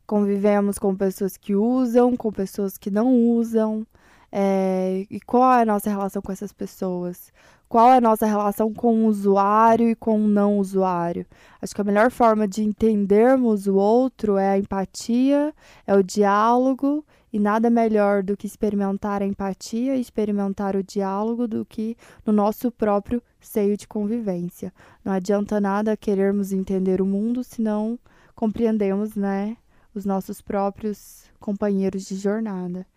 convivemos 0.06 0.78
com 0.80 0.96
pessoas 0.96 1.38
que 1.38 1.56
usam, 1.56 2.16
com 2.16 2.32
pessoas 2.32 2.78
que 2.78 2.90
não 2.90 3.14
usam. 3.14 3.86
É, 4.32 5.06
e 5.10 5.20
qual 5.22 5.54
é 5.54 5.62
a 5.62 5.66
nossa 5.66 5.90
relação 5.90 6.22
com 6.22 6.32
essas 6.32 6.52
pessoas? 6.52 7.32
Qual 7.70 7.90
é 7.90 7.98
a 7.98 8.02
nossa 8.02 8.26
relação 8.26 8.74
com 8.74 9.04
o 9.04 9.08
usuário 9.08 9.90
e 9.90 9.96
com 9.96 10.20
o 10.20 10.28
não 10.28 10.60
usuário? 10.60 11.26
Acho 11.62 11.74
que 11.74 11.82
a 11.82 11.84
melhor 11.84 12.12
forma 12.12 12.48
de 12.48 12.64
entendermos 12.64 13.68
o 13.68 13.76
outro 13.76 14.38
é 14.38 14.50
a 14.52 14.58
empatia, 14.58 15.54
é 15.88 15.96
o 15.96 16.04
diálogo, 16.04 17.04
e 17.36 17.40
nada 17.40 17.70
melhor 17.70 18.24
do 18.24 18.38
que 18.38 18.48
experimentar 18.48 19.22
a 19.22 19.26
empatia 19.26 19.98
e 19.98 20.00
experimentar 20.00 20.74
o 20.74 20.82
diálogo 20.82 21.46
do 21.46 21.66
que 21.66 21.98
no 22.26 22.32
nosso 22.32 22.72
próprio 22.72 23.22
seio 23.42 23.76
de 23.76 23.86
convivência. 23.86 24.74
Não 25.04 25.12
adianta 25.12 25.60
nada 25.60 25.98
querermos 25.98 26.54
entender 26.54 27.02
o 27.02 27.06
mundo 27.06 27.44
se 27.44 27.62
não 27.62 28.00
compreendemos, 28.34 29.18
né, 29.18 29.58
os 29.94 30.06
nossos 30.06 30.42
próprios 30.42 31.26
companheiros 31.38 32.06
de 32.06 32.16
jornada. 32.16 32.88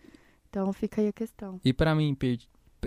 Então 0.49 0.71
fica 0.71 1.01
aí 1.01 1.09
a 1.09 1.13
questão. 1.13 1.59
E 1.61 1.73
para 1.73 1.93
mim, 1.93 2.15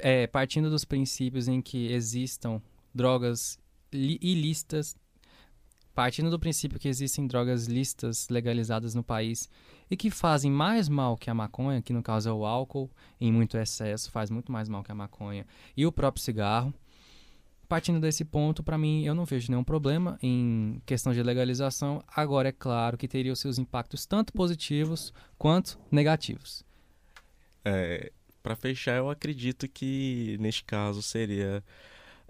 é, 0.00 0.26
partindo 0.26 0.71
dos 0.71 0.87
princípios 0.87 1.49
em 1.49 1.61
que 1.61 1.92
existam 1.92 2.62
drogas 2.94 3.59
ilícitas, 3.92 4.97
partindo 5.94 6.30
do 6.30 6.38
princípio 6.38 6.78
que 6.78 6.88
existem 6.88 7.26
drogas 7.26 7.66
listas 7.66 8.28
legalizadas 8.28 8.94
no 8.94 9.02
país 9.02 9.49
e 9.90 9.96
que 9.96 10.11
fazem 10.11 10.50
mais 10.50 10.88
mal 10.88 11.16
que 11.16 11.28
a 11.28 11.34
maconha, 11.34 11.82
que 11.82 11.92
no 11.92 12.02
caso 12.02 12.28
é 12.28 12.32
o 12.32 12.46
álcool, 12.46 12.90
em 13.20 13.30
muito 13.30 13.56
excesso, 13.58 14.11
faz 14.11 14.30
muito 14.30 14.50
mais 14.50 14.68
mal 14.68 14.82
que 14.82 14.90
a 14.90 14.94
maconha, 14.94 15.46
e 15.76 15.87
o 15.87 15.92
próprio 15.92 16.22
cigarro. 16.22 16.72
Partindo 17.68 18.00
desse 18.00 18.25
ponto, 18.25 18.62
para 18.62 18.76
mim, 18.76 19.04
eu 19.04 19.14
não 19.14 19.25
vejo 19.25 19.50
nenhum 19.50 19.64
problema 19.64 20.18
em 20.22 20.82
questão 20.84 21.12
de 21.12 21.22
legalização. 21.22 22.04
Agora, 22.06 22.50
é 22.50 22.52
claro 22.52 22.99
que 22.99 23.08
teria 23.08 23.32
os 23.32 23.40
seus 23.40 23.58
impactos 23.58 24.04
tanto 24.04 24.32
positivos 24.32 25.12
quanto 25.38 25.78
negativos. 25.90 26.62
É, 27.64 28.12
para 28.42 28.56
fechar, 28.56 28.96
eu 28.96 29.08
acredito 29.08 29.66
que 29.68 30.37
neste 30.38 30.64
caso 30.64 31.00
seria 31.00 31.64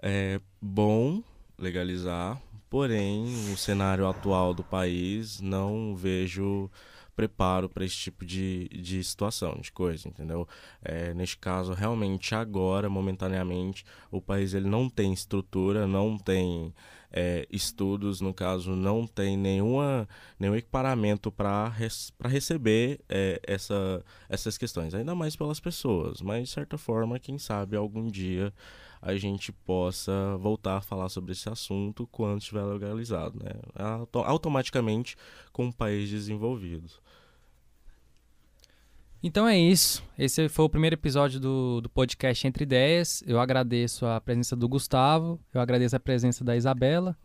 é, 0.01 0.39
bom 0.61 1.21
legalizar, 1.63 2.39
porém, 2.69 3.25
no 3.49 3.57
cenário 3.57 4.07
atual 4.07 4.53
do 4.53 4.63
país, 4.63 5.39
não 5.39 5.95
vejo 5.95 6.69
preparo 7.15 7.69
para 7.69 7.85
esse 7.85 7.95
tipo 7.95 8.25
de, 8.25 8.67
de 8.69 9.03
situação, 9.03 9.57
de 9.61 9.71
coisa, 9.71 10.07
entendeu? 10.07 10.47
É, 10.83 11.13
neste 11.13 11.37
caso, 11.37 11.73
realmente, 11.73 12.33
agora, 12.35 12.89
momentaneamente, 12.89 13.85
o 14.11 14.19
país 14.19 14.53
ele 14.53 14.67
não 14.67 14.89
tem 14.89 15.13
estrutura, 15.13 15.85
não 15.87 16.17
tem 16.17 16.73
é, 17.11 17.47
estudos, 17.51 18.19
no 18.19 18.33
caso, 18.33 18.75
não 18.75 19.05
tem 19.05 19.37
nenhuma, 19.37 20.07
nenhum 20.39 20.55
equiparamento 20.55 21.31
para 21.31 21.69
res, 21.69 22.11
receber 22.25 22.99
é, 23.07 23.39
essa, 23.45 24.03
essas 24.27 24.57
questões, 24.57 24.95
ainda 24.95 25.13
mais 25.13 25.35
pelas 25.35 25.59
pessoas, 25.59 26.21
mas 26.21 26.49
de 26.49 26.53
certa 26.53 26.77
forma, 26.77 27.19
quem 27.19 27.37
sabe 27.37 27.77
algum 27.77 28.09
dia 28.09 28.51
a 29.05 29.17
gente 29.17 29.51
possa 29.51 30.37
voltar 30.37 30.77
a 30.77 30.81
falar 30.81 31.09
sobre 31.09 31.33
esse 31.33 31.49
assunto 31.49 32.07
quando 32.07 32.39
estiver 32.39 32.63
legalizado, 32.63 33.37
né? 33.43 33.51
automaticamente 34.25 35.17
com 35.51 35.67
o 35.67 35.73
país 35.73 36.09
desenvolvido. 36.09 36.89
Então 39.21 39.45
é 39.45 39.57
isso. 39.57 40.01
Esse 40.17 40.47
foi 40.47 40.65
o 40.65 40.69
primeiro 40.69 40.93
episódio 40.95 41.37
do, 41.39 41.81
do 41.81 41.89
podcast 41.89 42.47
Entre 42.47 42.63
Ideias. 42.63 43.21
Eu 43.27 43.41
agradeço 43.41 44.05
a 44.05 44.21
presença 44.21 44.55
do 44.55 44.69
Gustavo, 44.69 45.37
eu 45.53 45.59
agradeço 45.59 45.95
a 45.97 45.99
presença 45.99 46.43
da 46.43 46.55
Isabela, 46.55 47.17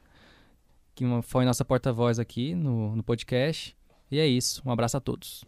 que 0.96 1.04
foi 1.22 1.44
nossa 1.44 1.64
porta-voz 1.64 2.18
aqui 2.18 2.56
no, 2.56 2.96
no 2.96 3.04
podcast. 3.04 3.76
E 4.10 4.18
é 4.18 4.26
isso. 4.26 4.62
Um 4.66 4.72
abraço 4.72 4.96
a 4.96 5.00
todos. 5.00 5.44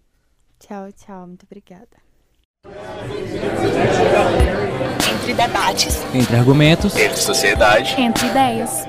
Tchau, 0.60 0.92
tchau. 0.92 1.26
Muito 1.26 1.44
obrigada. 1.44 2.09
Entre 5.30 5.34
debates. 5.34 6.02
Entre 6.14 6.36
argumentos. 6.36 6.96
Entre 6.96 7.16
sociedade. 7.16 7.94
Entre 7.98 8.26
ideias. 8.26 8.86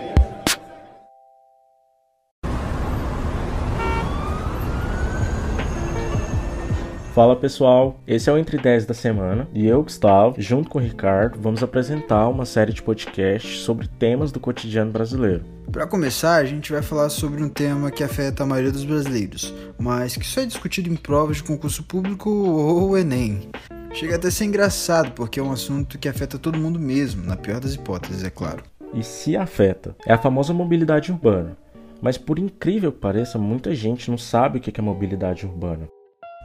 Fala 7.14 7.36
pessoal, 7.36 8.00
esse 8.08 8.30
é 8.30 8.34
o 8.34 8.38
Entre 8.38 8.58
10 8.58 8.86
da 8.86 8.94
semana 8.94 9.46
e 9.54 9.68
eu, 9.68 9.84
Gustavo, 9.84 10.36
junto 10.38 10.70
com 10.70 10.80
o 10.80 10.82
Ricardo, 10.82 11.38
vamos 11.42 11.62
apresentar 11.62 12.30
uma 12.30 12.46
série 12.46 12.72
de 12.72 12.82
podcasts 12.82 13.60
sobre 13.60 13.86
temas 13.86 14.32
do 14.32 14.40
cotidiano 14.40 14.94
brasileiro. 14.94 15.44
Para 15.70 15.86
começar, 15.86 16.38
a 16.38 16.46
gente 16.46 16.72
vai 16.72 16.82
falar 16.82 17.10
sobre 17.10 17.44
um 17.44 17.50
tema 17.50 17.92
que 17.92 18.02
afeta 18.02 18.44
a 18.44 18.46
maioria 18.46 18.72
dos 18.72 18.86
brasileiros, 18.86 19.54
mas 19.78 20.16
que 20.16 20.26
só 20.26 20.40
é 20.40 20.46
discutido 20.46 20.90
em 20.90 20.96
provas 20.96 21.38
de 21.38 21.44
concurso 21.44 21.84
público 21.84 22.30
ou 22.30 22.98
Enem. 22.98 23.50
Chega 23.94 24.16
até 24.16 24.30
a 24.30 24.32
ser 24.32 24.46
engraçado, 24.46 25.12
porque 25.12 25.38
é 25.38 25.44
um 25.44 25.52
assunto 25.52 26.00
que 26.00 26.08
afeta 26.08 26.40
todo 26.40 26.58
mundo 26.58 26.80
mesmo, 26.80 27.26
na 27.26 27.36
pior 27.36 27.60
das 27.60 27.74
hipóteses, 27.74 28.24
é 28.24 28.30
claro. 28.30 28.64
E 28.94 29.04
se 29.04 29.36
afeta, 29.36 29.94
é 30.06 30.14
a 30.14 30.18
famosa 30.18 30.54
mobilidade 30.54 31.12
urbana. 31.12 31.58
Mas 32.02 32.18
por 32.18 32.40
incrível 32.40 32.90
que 32.90 33.00
pareça, 33.00 33.38
muita 33.38 33.76
gente 33.76 34.10
não 34.10 34.18
sabe 34.18 34.60
o 34.60 34.62
que 34.62 34.80
é 34.80 34.82
mobilidade 34.82 35.46
urbana. 35.46 35.90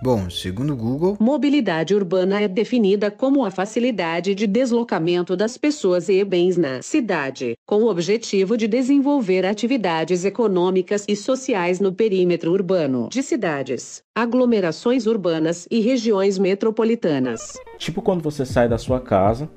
Bom, 0.03 0.29
segundo 0.29 0.75
o 0.75 0.77
Google, 0.77 1.17
mobilidade 1.19 1.95
urbana 1.95 2.41
é 2.41 2.47
definida 2.47 3.11
como 3.11 3.47
a 3.47 3.51
facilidade 3.51 4.35
de 4.35 4.47
deslocamento 4.47 5.35
das 5.35 5.57
pessoas 5.57 6.11
e 6.11 6.23
bens 6.23 6.59
na 6.59 6.83
cidade, 6.83 7.57
com 7.65 7.77
o 7.77 7.89
objetivo 7.89 8.59
de 8.59 8.69
desenvolver 8.69 9.47
atividades 9.47 10.27
econômicas 10.27 11.07
e 11.09 11.17
sociais 11.17 11.81
no 11.81 11.95
perímetro 11.95 12.53
urbano 12.53 13.09
de 13.11 13.23
cidades, 13.23 14.03
aglomerações 14.15 15.07
urbanas 15.07 15.67
e 15.71 15.81
regiões 15.81 16.37
metropolitanas. 16.37 17.55
Tipo 17.79 18.03
quando 18.03 18.23
você 18.23 18.45
sai 18.45 18.69
da 18.69 18.77
sua 18.77 19.01
casa 19.01 19.49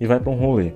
e 0.00 0.06
vai 0.06 0.20
para 0.20 0.30
um 0.30 0.36
rolê 0.36 0.72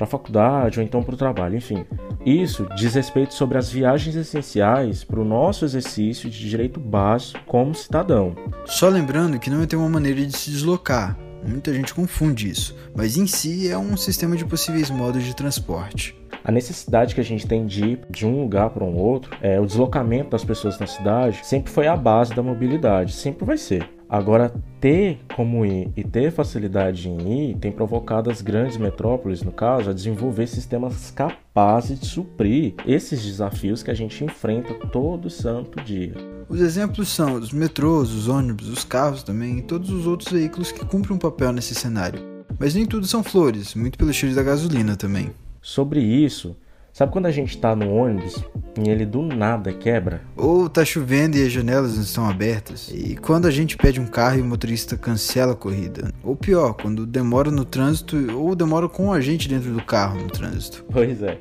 para 0.00 0.06
a 0.06 0.10
faculdade 0.10 0.80
ou 0.80 0.84
então 0.84 1.02
para 1.02 1.14
o 1.14 1.18
trabalho, 1.18 1.56
enfim. 1.56 1.84
Isso 2.24 2.66
diz 2.74 2.94
respeito 2.94 3.34
sobre 3.34 3.58
as 3.58 3.70
viagens 3.70 4.16
essenciais 4.16 5.04
para 5.04 5.20
o 5.20 5.24
nosso 5.24 5.62
exercício 5.62 6.30
de 6.30 6.48
direito 6.48 6.80
básico 6.80 7.38
como 7.44 7.74
cidadão. 7.74 8.34
Só 8.64 8.88
lembrando 8.88 9.38
que 9.38 9.50
não 9.50 9.62
é 9.62 9.66
ter 9.66 9.76
uma 9.76 9.90
maneira 9.90 10.24
de 10.24 10.34
se 10.34 10.50
deslocar, 10.50 11.18
muita 11.46 11.74
gente 11.74 11.92
confunde 11.92 12.48
isso, 12.48 12.74
mas 12.94 13.18
em 13.18 13.26
si 13.26 13.68
é 13.68 13.76
um 13.76 13.94
sistema 13.94 14.36
de 14.36 14.46
possíveis 14.46 14.88
modos 14.88 15.22
de 15.22 15.36
transporte. 15.36 16.18
A 16.42 16.50
necessidade 16.50 17.14
que 17.14 17.20
a 17.20 17.24
gente 17.24 17.46
tem 17.46 17.66
de 17.66 17.84
ir 17.84 18.00
de 18.08 18.26
um 18.26 18.40
lugar 18.40 18.70
para 18.70 18.82
um 18.82 18.96
outro, 18.96 19.36
é, 19.42 19.60
o 19.60 19.66
deslocamento 19.66 20.30
das 20.30 20.44
pessoas 20.44 20.78
na 20.78 20.86
cidade, 20.86 21.40
sempre 21.42 21.70
foi 21.70 21.86
a 21.86 21.96
base 21.96 22.34
da 22.34 22.42
mobilidade, 22.42 23.12
sempre 23.12 23.44
vai 23.44 23.58
ser. 23.58 23.86
Agora, 24.10 24.52
ter 24.80 25.20
como 25.36 25.64
ir 25.64 25.92
e 25.96 26.02
ter 26.02 26.32
facilidade 26.32 27.08
em 27.08 27.50
ir 27.50 27.56
tem 27.58 27.70
provocado 27.70 28.28
as 28.28 28.42
grandes 28.42 28.76
metrópoles, 28.76 29.40
no 29.40 29.52
caso, 29.52 29.88
a 29.88 29.92
desenvolver 29.92 30.48
sistemas 30.48 31.12
capazes 31.12 32.00
de 32.00 32.06
suprir 32.06 32.74
esses 32.84 33.22
desafios 33.22 33.84
que 33.84 33.90
a 33.90 33.94
gente 33.94 34.24
enfrenta 34.24 34.74
todo 34.88 35.30
santo 35.30 35.80
dia. 35.84 36.14
Os 36.48 36.60
exemplos 36.60 37.08
são 37.08 37.34
os 37.34 37.52
metrôs, 37.52 38.10
os 38.10 38.26
ônibus, 38.26 38.68
os 38.68 38.82
carros 38.82 39.22
também 39.22 39.58
e 39.58 39.62
todos 39.62 39.90
os 39.90 40.08
outros 40.08 40.32
veículos 40.32 40.72
que 40.72 40.84
cumprem 40.84 41.14
um 41.14 41.18
papel 41.18 41.52
nesse 41.52 41.76
cenário. 41.76 42.20
Mas 42.58 42.74
nem 42.74 42.84
tudo 42.84 43.06
são 43.06 43.22
flores, 43.22 43.76
muito 43.76 43.96
pelo 43.96 44.12
cheiro 44.12 44.34
da 44.34 44.42
gasolina 44.42 44.96
também. 44.96 45.30
Sobre 45.62 46.00
isso, 46.00 46.56
Sabe 46.92 47.12
quando 47.12 47.26
a 47.26 47.30
gente 47.30 47.56
tá 47.56 47.74
no 47.74 47.94
ônibus 47.94 48.44
e 48.78 48.88
ele 48.88 49.06
do 49.06 49.22
nada 49.22 49.72
quebra? 49.72 50.20
Ou 50.36 50.68
tá 50.68 50.84
chovendo 50.84 51.36
e 51.36 51.46
as 51.46 51.52
janelas 51.52 51.94
não 51.94 52.02
estão 52.02 52.28
abertas. 52.28 52.90
E 52.92 53.16
quando 53.16 53.46
a 53.46 53.50
gente 53.50 53.76
pede 53.76 54.00
um 54.00 54.06
carro 54.06 54.38
e 54.38 54.42
o 54.42 54.44
motorista 54.44 54.96
cancela 54.96 55.52
a 55.52 55.56
corrida. 55.56 56.12
Ou 56.22 56.36
pior, 56.36 56.74
quando 56.74 57.06
demora 57.06 57.50
no 57.50 57.64
trânsito 57.64 58.16
ou 58.36 58.54
demora 58.54 58.88
com 58.88 59.12
a 59.12 59.20
gente 59.20 59.48
dentro 59.48 59.72
do 59.72 59.82
carro 59.82 60.20
no 60.20 60.28
trânsito. 60.28 60.84
Pois 60.90 61.22
é. 61.22 61.38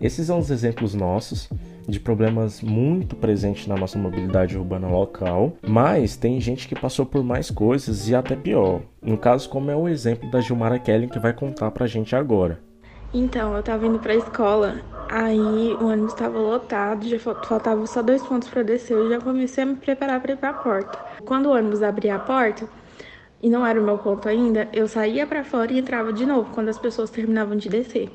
Esses 0.00 0.26
são 0.26 0.38
os 0.38 0.50
exemplos 0.50 0.94
nossos 0.94 1.48
de 1.86 2.00
problemas 2.00 2.62
muito 2.62 3.16
presentes 3.16 3.66
na 3.66 3.76
nossa 3.76 3.98
mobilidade 3.98 4.56
urbana 4.56 4.88
local, 4.88 5.56
mas 5.66 6.16
tem 6.16 6.40
gente 6.40 6.66
que 6.68 6.78
passou 6.78 7.04
por 7.04 7.22
mais 7.22 7.50
coisas 7.50 8.08
e 8.08 8.14
até 8.14 8.34
pior. 8.34 8.80
No 9.02 9.18
caso, 9.18 9.48
como 9.48 9.70
é 9.70 9.76
o 9.76 9.88
exemplo 9.88 10.30
da 10.30 10.40
Gilmara 10.40 10.78
Kelly 10.78 11.08
que 11.08 11.18
vai 11.18 11.32
contar 11.32 11.70
pra 11.70 11.86
gente 11.86 12.14
agora. 12.16 12.60
Então, 13.12 13.56
eu 13.56 13.62
tava 13.62 13.86
indo 13.86 13.98
pra 13.98 14.14
escola, 14.14 14.82
aí 15.08 15.76
o 15.80 15.86
ônibus 15.86 16.14
tava 16.14 16.38
lotado, 16.38 17.08
já 17.08 17.18
faltava 17.18 17.84
só 17.86 18.02
dois 18.02 18.24
pontos 18.24 18.48
para 18.48 18.62
descer, 18.62 18.94
eu 18.96 19.08
já 19.08 19.20
comecei 19.20 19.64
a 19.64 19.66
me 19.66 19.76
preparar 19.76 20.20
para 20.20 20.32
ir 20.32 20.36
pra 20.36 20.54
porta. 20.54 20.98
Quando 21.24 21.46
o 21.46 21.52
ônibus 21.52 21.82
abria 21.82 22.14
a 22.14 22.18
porta, 22.20 22.68
e 23.42 23.48
não 23.50 23.66
era 23.66 23.80
o 23.80 23.84
meu 23.84 23.98
ponto 23.98 24.28
ainda, 24.28 24.68
eu 24.72 24.86
saía 24.86 25.26
para 25.26 25.42
fora 25.42 25.72
e 25.72 25.78
entrava 25.78 26.12
de 26.12 26.24
novo 26.26 26.52
quando 26.52 26.68
as 26.68 26.78
pessoas 26.78 27.10
terminavam 27.10 27.56
de 27.56 27.68
descer. 27.68 28.10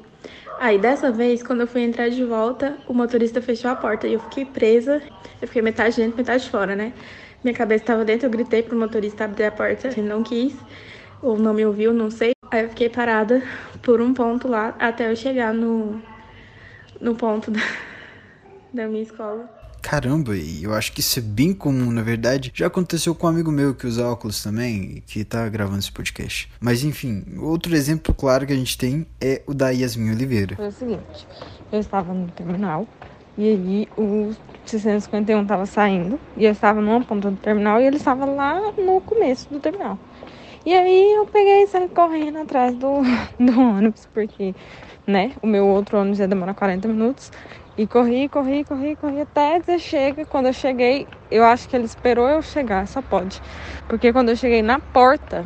Aí 0.57 0.77
dessa 0.77 1.11
vez, 1.11 1.43
quando 1.43 1.61
eu 1.61 1.67
fui 1.67 1.81
entrar 1.81 2.09
de 2.09 2.23
volta, 2.23 2.77
o 2.87 2.93
motorista 2.93 3.41
fechou 3.41 3.71
a 3.71 3.75
porta 3.75 4.07
e 4.07 4.13
eu 4.13 4.19
fiquei 4.19 4.45
presa. 4.45 5.01
Eu 5.41 5.47
fiquei 5.47 5.61
metade 5.61 5.97
dentro, 5.97 6.15
metade 6.17 6.49
fora, 6.49 6.75
né? 6.75 6.93
Minha 7.43 7.53
cabeça 7.53 7.83
estava 7.83 8.05
dentro, 8.05 8.27
eu 8.27 8.31
gritei 8.31 8.63
pro 8.63 8.77
motorista 8.77 9.25
abrir 9.25 9.45
a 9.45 9.51
porta, 9.51 9.89
ele 9.89 10.07
não 10.07 10.23
quis, 10.23 10.55
ou 11.21 11.37
não 11.37 11.53
me 11.53 11.65
ouviu, 11.65 11.93
não 11.93 12.09
sei. 12.09 12.31
Aí 12.51 12.63
eu 12.63 12.69
fiquei 12.69 12.89
parada 12.89 13.43
por 13.85 14.01
um 14.01 14.13
ponto 14.13 14.47
lá 14.47 14.75
até 14.79 15.09
eu 15.09 15.15
chegar 15.15 15.53
no, 15.53 16.01
no 16.99 17.15
ponto 17.15 17.51
da, 17.51 17.61
da 18.73 18.87
minha 18.87 19.03
escola. 19.03 19.47
Caramba, 19.79 20.35
e 20.35 20.63
eu 20.63 20.73
acho 20.73 20.91
que 20.91 20.99
isso 20.99 21.19
é 21.19 21.21
bem 21.21 21.53
comum, 21.53 21.91
na 21.91 22.01
verdade. 22.01 22.51
Já 22.55 22.65
aconteceu 22.65 23.13
com 23.13 23.27
um 23.27 23.29
amigo 23.29 23.51
meu 23.51 23.75
que 23.75 23.85
usa 23.85 24.07
óculos 24.07 24.41
também, 24.41 25.03
que 25.05 25.23
tá 25.23 25.47
gravando 25.47 25.77
esse 25.77 25.91
podcast. 25.91 26.51
Mas 26.59 26.83
enfim, 26.83 27.23
outro 27.37 27.75
exemplo 27.75 28.11
claro 28.11 28.47
que 28.47 28.53
a 28.53 28.55
gente 28.55 28.75
tem 28.75 29.05
é 29.21 29.43
o 29.45 29.53
da 29.53 29.69
Yasmin 29.69 30.09
Oliveira. 30.09 30.55
Foi 30.55 30.67
o 30.67 30.71
seguinte, 30.71 31.27
eu 31.71 31.79
estava 31.79 32.11
no 32.11 32.27
terminal 32.29 32.87
e 33.37 33.49
aí 33.49 33.87
o 33.95 34.33
651 34.65 35.43
estava 35.43 35.67
saindo 35.67 36.19
e 36.35 36.45
eu 36.45 36.51
estava 36.51 36.81
numa 36.81 37.01
ponta 37.03 37.29
do 37.29 37.37
terminal 37.37 37.79
e 37.79 37.85
ele 37.85 37.97
estava 37.97 38.25
lá 38.25 38.71
no 38.71 38.99
começo 39.01 39.47
do 39.53 39.59
terminal. 39.59 39.99
E 40.65 40.73
aí 40.73 41.13
eu 41.13 41.27
peguei 41.27 41.61
e 41.61 41.67
saí 41.67 41.87
correndo 41.87 42.39
atrás 42.39 42.75
do, 42.75 43.01
do 43.39 43.59
ônibus, 43.61 44.07
porque, 44.11 44.55
né, 45.05 45.33
o 45.41 45.45
meu 45.45 45.67
outro 45.67 45.99
ônibus 45.99 46.19
ia 46.19 46.27
demorar 46.27 46.55
40 46.55 46.87
minutos. 46.87 47.31
E 47.77 47.85
corri, 47.85 48.29
corri, 48.29 48.63
corri, 48.63 48.95
corri 48.95 49.21
até 49.21 49.59
dizer 49.59 49.79
chega. 49.79 50.25
Quando 50.25 50.47
eu 50.47 50.53
cheguei, 50.53 51.07
eu 51.29 51.43
acho 51.43 51.69
que 51.69 51.75
ele 51.75 51.85
esperou 51.85 52.27
eu 52.27 52.41
chegar, 52.41 52.87
só 52.87 53.01
pode. 53.01 53.39
Porque 53.87 54.11
quando 54.11 54.29
eu 54.29 54.35
cheguei 54.35 54.63
na 54.63 54.79
porta, 54.79 55.45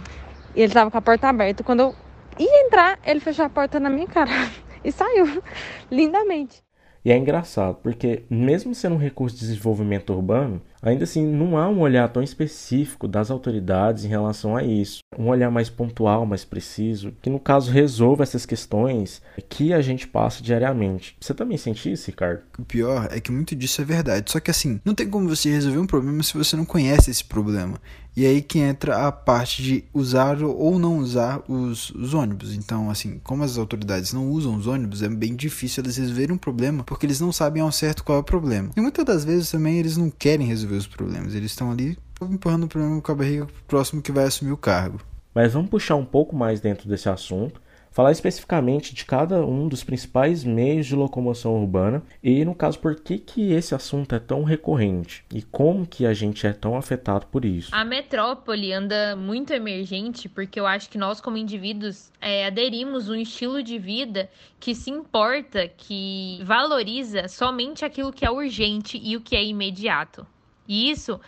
ele 0.55 0.71
tava 0.71 0.89
com 0.89 0.97
a 0.97 1.01
porta 1.01 1.27
aberta, 1.27 1.63
quando 1.63 1.81
eu 1.81 1.95
ia 2.37 2.65
entrar, 2.65 2.97
ele 3.05 3.19
fechou 3.19 3.43
a 3.43 3.49
porta 3.49 3.79
na 3.79 3.89
minha 3.89 4.07
cara 4.07 4.31
e 4.85 4.91
saiu 4.91 5.43
lindamente. 5.91 6.63
E 7.03 7.11
é 7.11 7.17
engraçado, 7.17 7.75
porque 7.81 8.23
mesmo 8.29 8.73
sendo 8.75 8.95
um 8.95 8.99
recurso 8.99 9.35
de 9.37 9.47
desenvolvimento 9.47 10.13
urbano, 10.13 10.61
ainda 10.81 11.03
assim 11.03 11.25
não 11.25 11.57
há 11.57 11.67
um 11.67 11.79
olhar 11.79 12.07
tão 12.09 12.21
específico 12.23 13.07
das 13.07 13.31
autoridades 13.31 14.05
em 14.05 14.09
relação 14.09 14.55
a 14.55 14.63
isso. 14.63 14.99
Um 15.17 15.27
olhar 15.27 15.51
mais 15.51 15.69
pontual, 15.69 16.25
mais 16.25 16.45
preciso, 16.45 17.13
que 17.21 17.29
no 17.29 17.39
caso 17.39 17.71
resolva 17.71 18.23
essas 18.23 18.45
questões 18.45 19.21
que 19.49 19.73
a 19.73 19.81
gente 19.81 20.07
passa 20.07 20.43
diariamente. 20.43 21.15
Você 21.19 21.33
também 21.33 21.57
sente 21.57 21.91
isso, 21.91 22.07
Ricardo? 22.07 22.41
O 22.57 22.63
pior 22.63 23.09
é 23.11 23.19
que 23.19 23.31
muito 23.31 23.55
disso 23.55 23.81
é 23.81 23.85
verdade. 23.85 24.31
Só 24.31 24.39
que 24.39 24.51
assim, 24.51 24.79
não 24.85 24.95
tem 24.95 25.09
como 25.09 25.27
você 25.27 25.49
resolver 25.49 25.79
um 25.79 25.87
problema 25.87 26.23
se 26.23 26.37
você 26.37 26.55
não 26.55 26.65
conhece 26.65 27.11
esse 27.11 27.23
problema. 27.23 27.79
E 28.19 28.25
aí 28.25 28.41
que 28.41 28.59
entra 28.59 29.07
a 29.07 29.11
parte 29.13 29.63
de 29.63 29.83
usar 29.93 30.43
ou 30.43 30.77
não 30.77 30.97
usar 30.97 31.41
os, 31.47 31.89
os, 31.91 32.13
ônibus. 32.13 32.53
Então, 32.53 32.89
assim, 32.89 33.17
como 33.23 33.43
as 33.43 33.57
autoridades 33.57 34.11
não 34.11 34.29
usam 34.29 34.55
os 34.55 34.67
ônibus, 34.67 35.01
é 35.01 35.07
bem 35.07 35.35
difícil 35.35 35.81
eles 35.81 35.95
resolverem 35.95 36.35
um 36.35 36.37
problema 36.37 36.83
porque 36.83 37.05
eles 37.05 37.21
não 37.21 37.31
sabem 37.31 37.61
ao 37.61 37.71
certo 37.71 38.03
qual 38.03 38.17
é 38.17 38.21
o 38.21 38.23
problema. 38.23 38.71
E 38.75 38.81
muitas 38.81 39.05
das 39.05 39.23
vezes 39.23 39.49
também 39.49 39.77
eles 39.77 39.95
não 39.95 40.09
querem 40.09 40.45
resolver 40.45 40.68
os 40.77 40.87
problemas, 40.87 41.35
eles 41.35 41.51
estão 41.51 41.71
ali 41.71 41.97
empurrando 42.21 42.65
o 42.65 42.67
problema 42.67 43.01
com 43.01 43.11
a 43.11 43.15
barriga 43.15 43.45
pro 43.45 43.63
próximo 43.63 44.01
que 44.01 44.11
vai 44.11 44.25
assumir 44.25 44.51
o 44.51 44.57
cargo. 44.57 44.99
Mas 45.33 45.53
vamos 45.53 45.69
puxar 45.69 45.95
um 45.95 46.05
pouco 46.05 46.35
mais 46.35 46.59
dentro 46.59 46.89
desse 46.89 47.07
assunto 47.07 47.61
falar 47.91 48.11
especificamente 48.11 48.93
de 48.93 49.05
cada 49.05 49.45
um 49.45 49.67
dos 49.67 49.83
principais 49.83 50.43
meios 50.43 50.85
de 50.85 50.95
locomoção 50.95 51.59
urbana 51.59 52.03
e, 52.23 52.45
no 52.45 52.55
caso, 52.55 52.79
por 52.79 52.95
que, 52.95 53.17
que 53.17 53.51
esse 53.51 53.73
assunto 53.73 54.15
é 54.15 54.19
tão 54.19 54.43
recorrente 54.43 55.25
e 55.33 55.41
como 55.41 55.85
que 55.85 56.05
a 56.05 56.13
gente 56.13 56.45
é 56.45 56.53
tão 56.53 56.77
afetado 56.77 57.25
por 57.27 57.43
isso. 57.43 57.69
A 57.73 57.83
metrópole 57.83 58.73
anda 58.73 59.15
muito 59.15 59.53
emergente 59.53 60.29
porque 60.29 60.59
eu 60.59 60.65
acho 60.65 60.89
que 60.89 60.97
nós, 60.97 61.19
como 61.19 61.37
indivíduos, 61.37 62.11
é, 62.21 62.45
aderimos 62.45 63.09
um 63.09 63.15
estilo 63.15 63.61
de 63.61 63.77
vida 63.77 64.29
que 64.59 64.75
se 64.75 64.89
importa, 64.89 65.67
que 65.67 66.39
valoriza 66.43 67.27
somente 67.27 67.83
aquilo 67.83 68.13
que 68.13 68.25
é 68.25 68.31
urgente 68.31 68.99
e 69.01 69.15
o 69.17 69.21
que 69.21 69.35
é 69.35 69.43
imediato. 69.43 70.25
E 70.69 70.91
isso 70.91 71.19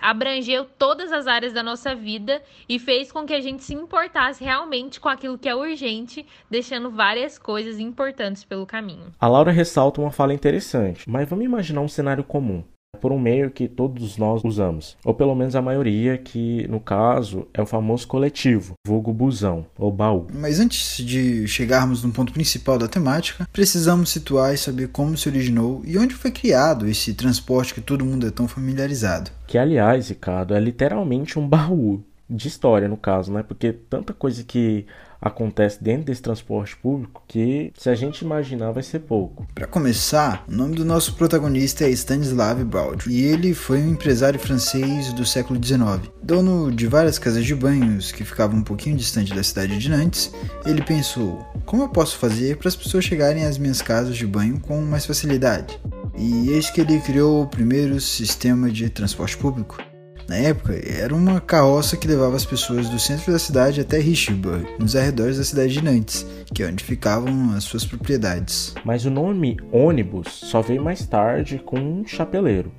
abrangeu 0.00 0.64
todas 0.64 1.10
as 1.12 1.26
áreas 1.26 1.52
da 1.52 1.62
nossa 1.62 1.94
vida 1.94 2.42
e 2.68 2.78
fez 2.78 3.10
com 3.10 3.26
que 3.26 3.34
a 3.34 3.40
gente 3.40 3.64
se 3.64 3.74
importasse 3.74 4.44
realmente 4.44 5.00
com 5.00 5.08
aquilo 5.08 5.38
que 5.38 5.48
é 5.48 5.54
urgente, 5.54 6.26
deixando 6.50 6.90
várias 6.90 7.38
coisas 7.38 7.78
importantes 7.78 8.44
pelo 8.44 8.66
caminho. 8.66 9.12
A 9.18 9.26
Laura 9.26 9.50
ressalta 9.50 10.00
uma 10.00 10.10
fala 10.10 10.34
interessante, 10.34 11.08
mas 11.08 11.28
vamos 11.28 11.44
imaginar 11.44 11.80
um 11.80 11.88
cenário 11.88 12.22
comum 12.22 12.62
por 13.00 13.12
um 13.12 13.18
meio 13.18 13.50
que 13.50 13.68
todos 13.68 14.16
nós 14.16 14.42
usamos, 14.44 14.96
ou 15.04 15.14
pelo 15.14 15.34
menos 15.34 15.56
a 15.56 15.62
maioria, 15.62 16.18
que 16.18 16.66
no 16.68 16.80
caso 16.80 17.46
é 17.52 17.62
o 17.62 17.66
famoso 17.66 18.06
coletivo, 18.06 18.74
vulgo 18.86 19.12
busão 19.12 19.66
ou 19.78 19.90
baú. 19.90 20.26
Mas 20.32 20.60
antes 20.60 21.04
de 21.04 21.46
chegarmos 21.46 22.02
no 22.02 22.12
ponto 22.12 22.32
principal 22.32 22.78
da 22.78 22.88
temática, 22.88 23.48
precisamos 23.52 24.10
situar 24.10 24.54
e 24.54 24.58
saber 24.58 24.88
como 24.88 25.16
se 25.16 25.28
originou 25.28 25.82
e 25.84 25.98
onde 25.98 26.14
foi 26.14 26.30
criado 26.30 26.86
esse 26.86 27.14
transporte 27.14 27.74
que 27.74 27.80
todo 27.80 28.04
mundo 28.04 28.26
é 28.26 28.30
tão 28.30 28.46
familiarizado. 28.46 29.30
Que 29.46 29.58
aliás, 29.58 30.08
Ricardo, 30.08 30.54
é 30.54 30.60
literalmente 30.60 31.38
um 31.38 31.48
baú 31.48 32.02
de 32.28 32.46
história 32.46 32.88
no 32.88 32.96
caso, 32.96 33.32
né? 33.32 33.42
Porque 33.42 33.72
tanta 33.72 34.12
coisa 34.12 34.44
que 34.44 34.86
acontece 35.20 35.82
dentro 35.82 36.04
desse 36.04 36.22
transporte 36.22 36.76
público 36.76 37.22
que 37.28 37.72
se 37.76 37.88
a 37.90 37.94
gente 37.94 38.22
imaginar 38.22 38.72
vai 38.72 38.82
ser 38.82 39.00
pouco. 39.00 39.46
Para 39.54 39.66
começar, 39.66 40.44
o 40.48 40.52
nome 40.52 40.76
do 40.76 40.84
nosso 40.84 41.14
protagonista 41.14 41.84
é 41.84 41.90
Stanislav 41.90 42.62
Baldry 42.64 43.12
e 43.12 43.24
ele 43.24 43.54
foi 43.54 43.80
um 43.82 43.90
empresário 43.90 44.40
francês 44.40 45.12
do 45.12 45.26
século 45.26 45.62
XIX. 45.62 46.10
Dono 46.22 46.70
de 46.70 46.86
várias 46.86 47.18
casas 47.18 47.44
de 47.44 47.54
banhos 47.54 48.12
que 48.12 48.24
ficavam 48.24 48.58
um 48.58 48.64
pouquinho 48.64 48.96
distante 48.96 49.34
da 49.34 49.42
cidade 49.42 49.78
de 49.78 49.88
Nantes, 49.88 50.32
ele 50.64 50.82
pensou: 50.82 51.44
como 51.66 51.82
eu 51.82 51.88
posso 51.88 52.18
fazer 52.18 52.56
para 52.56 52.68
as 52.68 52.76
pessoas 52.76 53.04
chegarem 53.04 53.44
às 53.44 53.58
minhas 53.58 53.82
casas 53.82 54.16
de 54.16 54.26
banho 54.26 54.60
com 54.60 54.80
mais 54.80 55.06
facilidade? 55.06 55.80
E 56.16 56.50
eis 56.50 56.70
que 56.70 56.80
ele 56.80 57.00
criou 57.00 57.42
o 57.42 57.46
primeiro 57.46 58.00
sistema 58.00 58.70
de 58.70 58.90
transporte 58.90 59.36
público. 59.36 59.89
Na 60.30 60.36
época, 60.36 60.80
era 60.88 61.12
uma 61.12 61.40
carroça 61.40 61.96
que 61.96 62.06
levava 62.06 62.36
as 62.36 62.44
pessoas 62.44 62.88
do 62.88 63.00
centro 63.00 63.32
da 63.32 63.38
cidade 63.40 63.80
até 63.80 63.98
Richburg, 63.98 64.64
nos 64.78 64.94
arredores 64.94 65.38
da 65.38 65.42
cidade 65.42 65.72
de 65.72 65.82
Nantes, 65.82 66.24
que 66.54 66.62
é 66.62 66.68
onde 66.68 66.84
ficavam 66.84 67.52
as 67.56 67.64
suas 67.64 67.84
propriedades. 67.84 68.72
Mas 68.84 69.04
o 69.04 69.10
nome 69.10 69.56
ônibus 69.72 70.28
só 70.28 70.62
veio 70.62 70.84
mais 70.84 71.04
tarde 71.04 71.58
com 71.58 71.80
um 71.80 72.06
chapeleiro. 72.06 72.70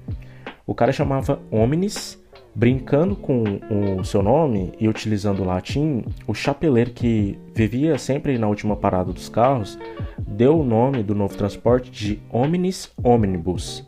O 0.66 0.74
cara 0.74 0.94
chamava 0.94 1.42
Omnis, 1.52 2.18
brincando 2.56 3.18
com 3.18 3.60
o 4.00 4.02
seu 4.06 4.24
nome 4.24 4.72
e 4.80 4.88
utilizando 4.88 5.42
o 5.42 5.46
latim, 5.46 6.06
o 6.26 6.34
chapeleiro 6.34 6.92
que 6.92 7.38
vivia 7.54 7.98
sempre 7.98 8.38
na 8.38 8.48
última 8.48 8.78
parada 8.78 9.12
dos 9.12 9.28
carros 9.28 9.78
deu 10.18 10.58
o 10.58 10.64
nome 10.64 11.04
do 11.04 11.14
novo 11.14 11.36
transporte 11.36 11.92
de 11.92 12.22
Omnis 12.32 12.90
Omnibus. 13.04 13.86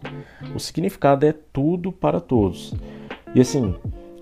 O 0.54 0.60
significado 0.60 1.26
é 1.26 1.34
tudo 1.54 1.94
para 1.94 2.20
todos. 2.20 2.76
E 3.36 3.42
assim, 3.42 3.76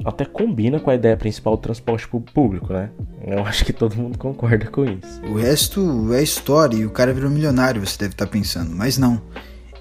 até 0.05 0.25
combina 0.25 0.79
com 0.79 0.89
a 0.89 0.95
ideia 0.95 1.17
principal 1.17 1.55
do 1.55 1.61
transporte 1.61 2.07
público, 2.07 2.73
né? 2.73 2.89
Eu 3.25 3.45
acho 3.45 3.63
que 3.65 3.73
todo 3.73 3.95
mundo 3.95 4.17
concorda 4.17 4.65
com 4.67 4.85
isso. 4.85 5.21
O 5.27 5.35
resto 5.35 6.13
é 6.13 6.23
história 6.23 6.77
e 6.77 6.85
o 6.85 6.91
cara 6.91 7.13
virou 7.13 7.29
milionário, 7.29 7.85
você 7.85 7.97
deve 7.97 8.13
estar 8.13 8.27
pensando, 8.27 8.75
mas 8.75 8.97
não. 8.97 9.21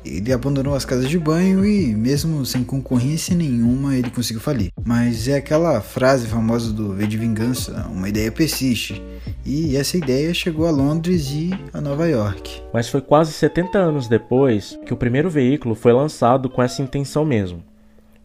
Ele 0.04 0.32
abandonou 0.32 0.74
as 0.74 0.84
casas 0.84 1.10
de 1.10 1.18
banho 1.18 1.64
e, 1.64 1.94
mesmo 1.94 2.44
sem 2.46 2.64
concorrência 2.64 3.36
nenhuma, 3.36 3.94
ele 3.94 4.10
conseguiu 4.10 4.40
falir. 4.40 4.70
Mas 4.82 5.28
é 5.28 5.36
aquela 5.36 5.80
frase 5.82 6.26
famosa 6.26 6.72
do 6.72 6.94
V 6.94 7.06
de 7.06 7.18
Vingança: 7.18 7.86
uma 7.90 8.08
ideia 8.08 8.32
persiste. 8.32 9.02
E 9.44 9.76
essa 9.76 9.98
ideia 9.98 10.32
chegou 10.32 10.66
a 10.66 10.70
Londres 10.70 11.30
e 11.30 11.50
a 11.72 11.80
Nova 11.80 12.08
York. 12.08 12.62
Mas 12.72 12.88
foi 12.88 13.02
quase 13.02 13.32
70 13.32 13.78
anos 13.78 14.08
depois 14.08 14.78
que 14.86 14.94
o 14.94 14.96
primeiro 14.96 15.28
veículo 15.28 15.74
foi 15.74 15.92
lançado 15.92 16.48
com 16.48 16.62
essa 16.62 16.82
intenção 16.82 17.24
mesmo. 17.24 17.62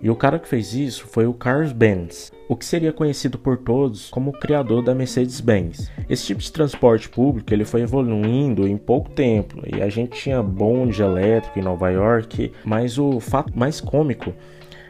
E 0.02 0.10
o 0.10 0.16
cara 0.16 0.38
que 0.38 0.48
fez 0.48 0.74
isso 0.74 1.08
foi 1.08 1.26
o 1.26 1.34
Carlos 1.34 1.72
Benz, 1.72 2.32
o 2.50 2.56
que 2.56 2.66
seria 2.66 2.92
conhecido 2.92 3.38
por 3.38 3.58
todos 3.58 4.10
como 4.10 4.30
o 4.30 4.40
criador 4.40 4.84
da 4.84 4.94
Mercedes-Benz. 4.94 5.90
Esse 6.10 6.28
tipo 6.28 6.42
de 6.42 6.52
transporte 6.52 7.10
público 7.10 7.54
ele 7.54 7.66
foi 7.66 7.82
evoluindo 7.82 8.68
em 8.68 8.78
pouco 8.78 9.10
tempo 9.10 9.62
e 9.66 9.82
a 9.82 9.90
gente 9.90 10.20
tinha 10.20 10.44
bonde 10.44 11.02
elétrico 11.02 11.58
em 11.58 11.64
Nova 11.64 11.90
York, 11.90 12.52
mas 12.64 13.00
o 13.00 13.20
fato 13.20 13.58
mais 13.58 13.80
cômico 13.80 14.34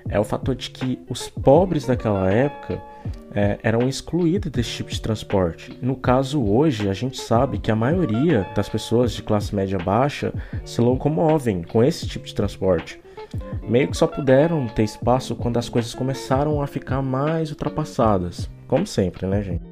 é 0.10 0.20
o 0.20 0.24
fator 0.24 0.56
de 0.56 0.70
que 0.70 1.00
os 1.10 1.30
pobres 1.30 1.86
daquela 1.86 2.32
época 2.32 2.82
é, 3.34 3.60
eram 3.64 3.88
excluídos 3.88 4.52
desse 4.52 4.70
tipo 4.70 4.90
de 4.90 5.02
transporte. 5.02 5.78
No 5.82 5.96
caso 5.96 6.44
hoje, 6.44 6.90
a 6.90 6.94
gente 6.94 7.20
sabe 7.20 7.58
que 7.58 7.72
a 7.72 7.76
maioria 7.76 8.48
das 8.56 8.70
pessoas 8.70 9.12
de 9.14 9.22
classe 9.22 9.54
média 9.54 9.78
baixa 9.78 10.34
se 10.64 10.80
locomovem 10.82 11.64
com 11.64 11.84
esse 11.84 12.08
tipo 12.08 12.26
de 12.26 12.34
transporte 12.34 13.00
meio 13.68 13.88
que 13.88 13.98
só 13.98 14.08
puderam 14.08 14.68
ter 14.68 14.84
espaço 14.84 15.36
quando 15.36 15.58
as 15.58 15.70
coisas 15.70 15.94
começaram 15.94 16.62
a 16.62 16.68
ficar 16.68 17.02
mais 17.02 17.50
ultrapassadas. 17.50 18.50
Como 18.68 18.86
sempre, 18.86 19.26
né, 19.28 19.42
gente? 19.42 19.64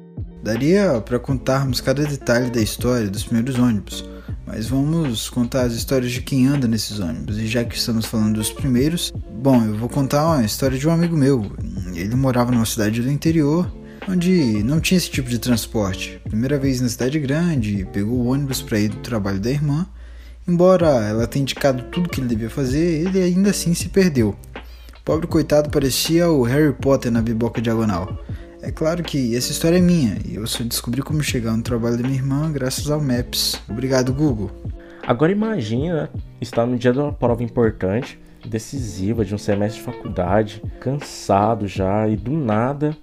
Daria 0.42 1.00
para 1.00 1.18
contarmos 1.18 1.80
cada 1.80 2.04
detalhe 2.04 2.50
da 2.50 2.60
história 2.60 3.08
dos 3.08 3.24
primeiros 3.24 3.58
ônibus, 3.58 4.04
mas 4.46 4.66
vamos 4.68 5.30
contar 5.30 5.62
as 5.62 5.72
histórias 5.72 6.12
de 6.12 6.20
quem 6.20 6.46
anda 6.46 6.68
nesses 6.68 7.00
ônibus. 7.00 7.38
E 7.38 7.46
já 7.46 7.64
que 7.64 7.76
estamos 7.76 8.04
falando 8.04 8.34
dos 8.34 8.52
primeiros, 8.52 9.12
bom, 9.42 9.64
eu 9.64 9.74
vou 9.76 9.88
contar 9.88 10.26
uma 10.26 10.44
história 10.44 10.78
de 10.78 10.86
um 10.86 10.92
amigo 10.92 11.16
meu. 11.16 11.50
Ele 11.94 12.14
morava 12.14 12.52
numa 12.52 12.66
cidade 12.66 13.00
do 13.00 13.10
interior 13.10 13.70
onde 14.08 14.62
não 14.62 14.80
tinha 14.80 14.98
esse 14.98 15.10
tipo 15.10 15.28
de 15.28 15.38
transporte. 15.38 16.20
Primeira 16.24 16.58
vez 16.58 16.80
na 16.80 16.88
cidade 16.88 17.18
grande, 17.18 17.86
pegou 17.92 18.18
o 18.18 18.26
ônibus 18.26 18.60
para 18.60 18.78
ir 18.78 18.88
do 18.88 18.96
trabalho 18.98 19.40
da 19.40 19.50
irmã. 19.50 19.86
Embora 20.46 20.86
ela 20.86 21.26
tenha 21.26 21.42
indicado 21.42 21.84
tudo 21.84 22.08
que 22.08 22.20
ele 22.20 22.28
devia 22.28 22.50
fazer, 22.50 23.06
ele 23.06 23.22
ainda 23.22 23.50
assim 23.50 23.72
se 23.72 23.88
perdeu. 23.88 24.36
O 24.98 25.02
pobre 25.04 25.26
coitado 25.26 25.70
parecia 25.70 26.28
o 26.30 26.42
Harry 26.42 26.72
Potter 26.72 27.10
na 27.10 27.22
biboca 27.22 27.62
diagonal. 27.62 28.18
É 28.60 28.70
claro 28.70 29.02
que 29.02 29.36
essa 29.36 29.52
história 29.52 29.78
é 29.78 29.80
minha 29.80 30.18
e 30.24 30.36
eu 30.36 30.46
só 30.46 30.62
descobri 30.64 31.02
como 31.02 31.22
chegar 31.22 31.56
no 31.56 31.62
trabalho 31.62 31.96
da 31.96 32.02
minha 32.02 32.18
irmã 32.18 32.50
graças 32.50 32.90
ao 32.90 33.00
Maps. 33.00 33.60
Obrigado, 33.68 34.12
Google. 34.12 34.50
Agora 35.06 35.30
imagina 35.30 36.10
estar 36.40 36.66
no 36.66 36.78
dia 36.78 36.92
de 36.92 36.98
uma 36.98 37.12
prova 37.12 37.42
importante, 37.42 38.18
decisiva 38.48 39.24
de 39.24 39.34
um 39.34 39.38
semestre 39.38 39.80
de 39.80 39.86
faculdade, 39.86 40.62
cansado 40.80 41.66
já 41.66 42.08
e 42.08 42.16
do 42.16 42.32
nada 42.32 42.96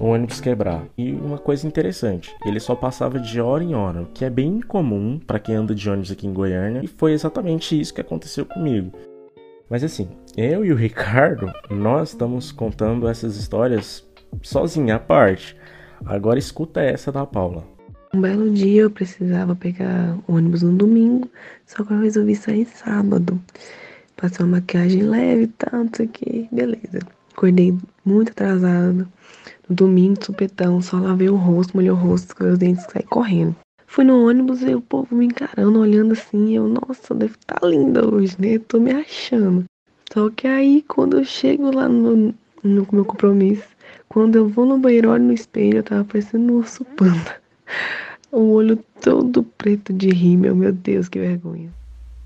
o 0.00 0.06
ônibus 0.06 0.40
quebrar. 0.40 0.84
E 0.98 1.12
uma 1.12 1.38
coisa 1.38 1.66
interessante, 1.66 2.34
ele 2.44 2.60
só 2.60 2.74
passava 2.74 3.18
de 3.18 3.40
hora 3.40 3.62
em 3.62 3.74
hora, 3.74 4.02
o 4.02 4.06
que 4.06 4.24
é 4.24 4.30
bem 4.30 4.56
incomum 4.56 5.18
para 5.18 5.38
quem 5.38 5.54
anda 5.54 5.74
de 5.74 5.88
ônibus 5.88 6.10
aqui 6.10 6.26
em 6.26 6.32
Goiânia, 6.32 6.82
e 6.82 6.86
foi 6.86 7.12
exatamente 7.12 7.78
isso 7.78 7.94
que 7.94 8.00
aconteceu 8.00 8.44
comigo. 8.44 8.92
Mas 9.70 9.82
assim, 9.82 10.08
eu 10.36 10.64
e 10.64 10.72
o 10.72 10.76
Ricardo, 10.76 11.52
nós 11.70 12.10
estamos 12.10 12.52
contando 12.52 13.08
essas 13.08 13.36
histórias 13.36 14.04
sozinha 14.42 14.96
à 14.96 14.98
parte. 14.98 15.56
Agora 16.04 16.38
escuta 16.38 16.82
essa 16.82 17.10
da 17.10 17.24
Paula. 17.24 17.64
Um 18.12 18.20
belo 18.20 18.50
dia 18.50 18.82
eu 18.82 18.90
precisava 18.90 19.56
pegar 19.56 20.16
ônibus 20.28 20.62
no 20.62 20.72
domingo, 20.72 21.28
só 21.66 21.82
que 21.82 21.92
eu 21.92 22.00
resolvi 22.00 22.36
sair 22.36 22.66
sábado. 22.66 23.40
Passei 24.16 24.44
uma 24.44 24.58
maquiagem 24.58 25.02
leve 25.02 25.42
e 25.42 25.46
tal, 25.48 25.84
não 25.84 25.90
sei 25.94 26.06
o 26.06 26.08
que, 26.08 26.48
beleza. 26.52 27.00
Acordei 27.32 27.76
muito 28.04 28.30
atrasada. 28.30 29.08
No 29.68 29.76
domingo, 29.76 30.24
supetão, 30.24 30.80
só 30.80 30.98
lavei 30.98 31.28
o 31.28 31.36
rosto, 31.36 31.74
molhei 31.74 31.90
o 31.90 31.94
rosto, 31.94 32.36
com 32.36 32.44
os 32.44 32.58
dentes 32.58 32.84
e 32.84 32.92
saí 32.92 33.02
correndo. 33.02 33.56
Fui 33.86 34.04
no 34.04 34.28
ônibus 34.28 34.62
e 34.62 34.74
o 34.74 34.80
povo 34.80 35.14
me 35.14 35.26
encarando, 35.26 35.78
olhando 35.78 36.12
assim. 36.12 36.54
Eu, 36.54 36.68
nossa, 36.68 37.14
deve 37.14 37.34
estar 37.34 37.60
tá 37.60 37.66
linda 37.66 38.06
hoje, 38.06 38.36
né? 38.38 38.58
Tô 38.58 38.80
me 38.80 38.92
achando. 38.92 39.64
Só 40.12 40.30
que 40.30 40.46
aí, 40.46 40.82
quando 40.86 41.18
eu 41.18 41.24
chego 41.24 41.74
lá 41.74 41.88
no, 41.88 42.34
no 42.62 42.88
meu 42.92 43.04
compromisso, 43.04 43.68
quando 44.08 44.36
eu 44.36 44.48
vou 44.48 44.66
no 44.66 44.78
banheiro, 44.78 45.10
olho 45.10 45.24
no 45.24 45.32
espelho, 45.32 45.78
eu 45.78 45.82
tava 45.82 46.04
parecendo 46.04 46.52
um 46.52 46.56
urso 46.56 46.84
panda. 46.84 47.36
O 48.32 48.50
olho 48.50 48.76
todo 49.00 49.44
preto 49.44 49.92
de 49.92 50.08
rímel, 50.08 50.56
meu 50.56 50.72
Deus, 50.72 51.08
que 51.08 51.20
vergonha. 51.20 51.70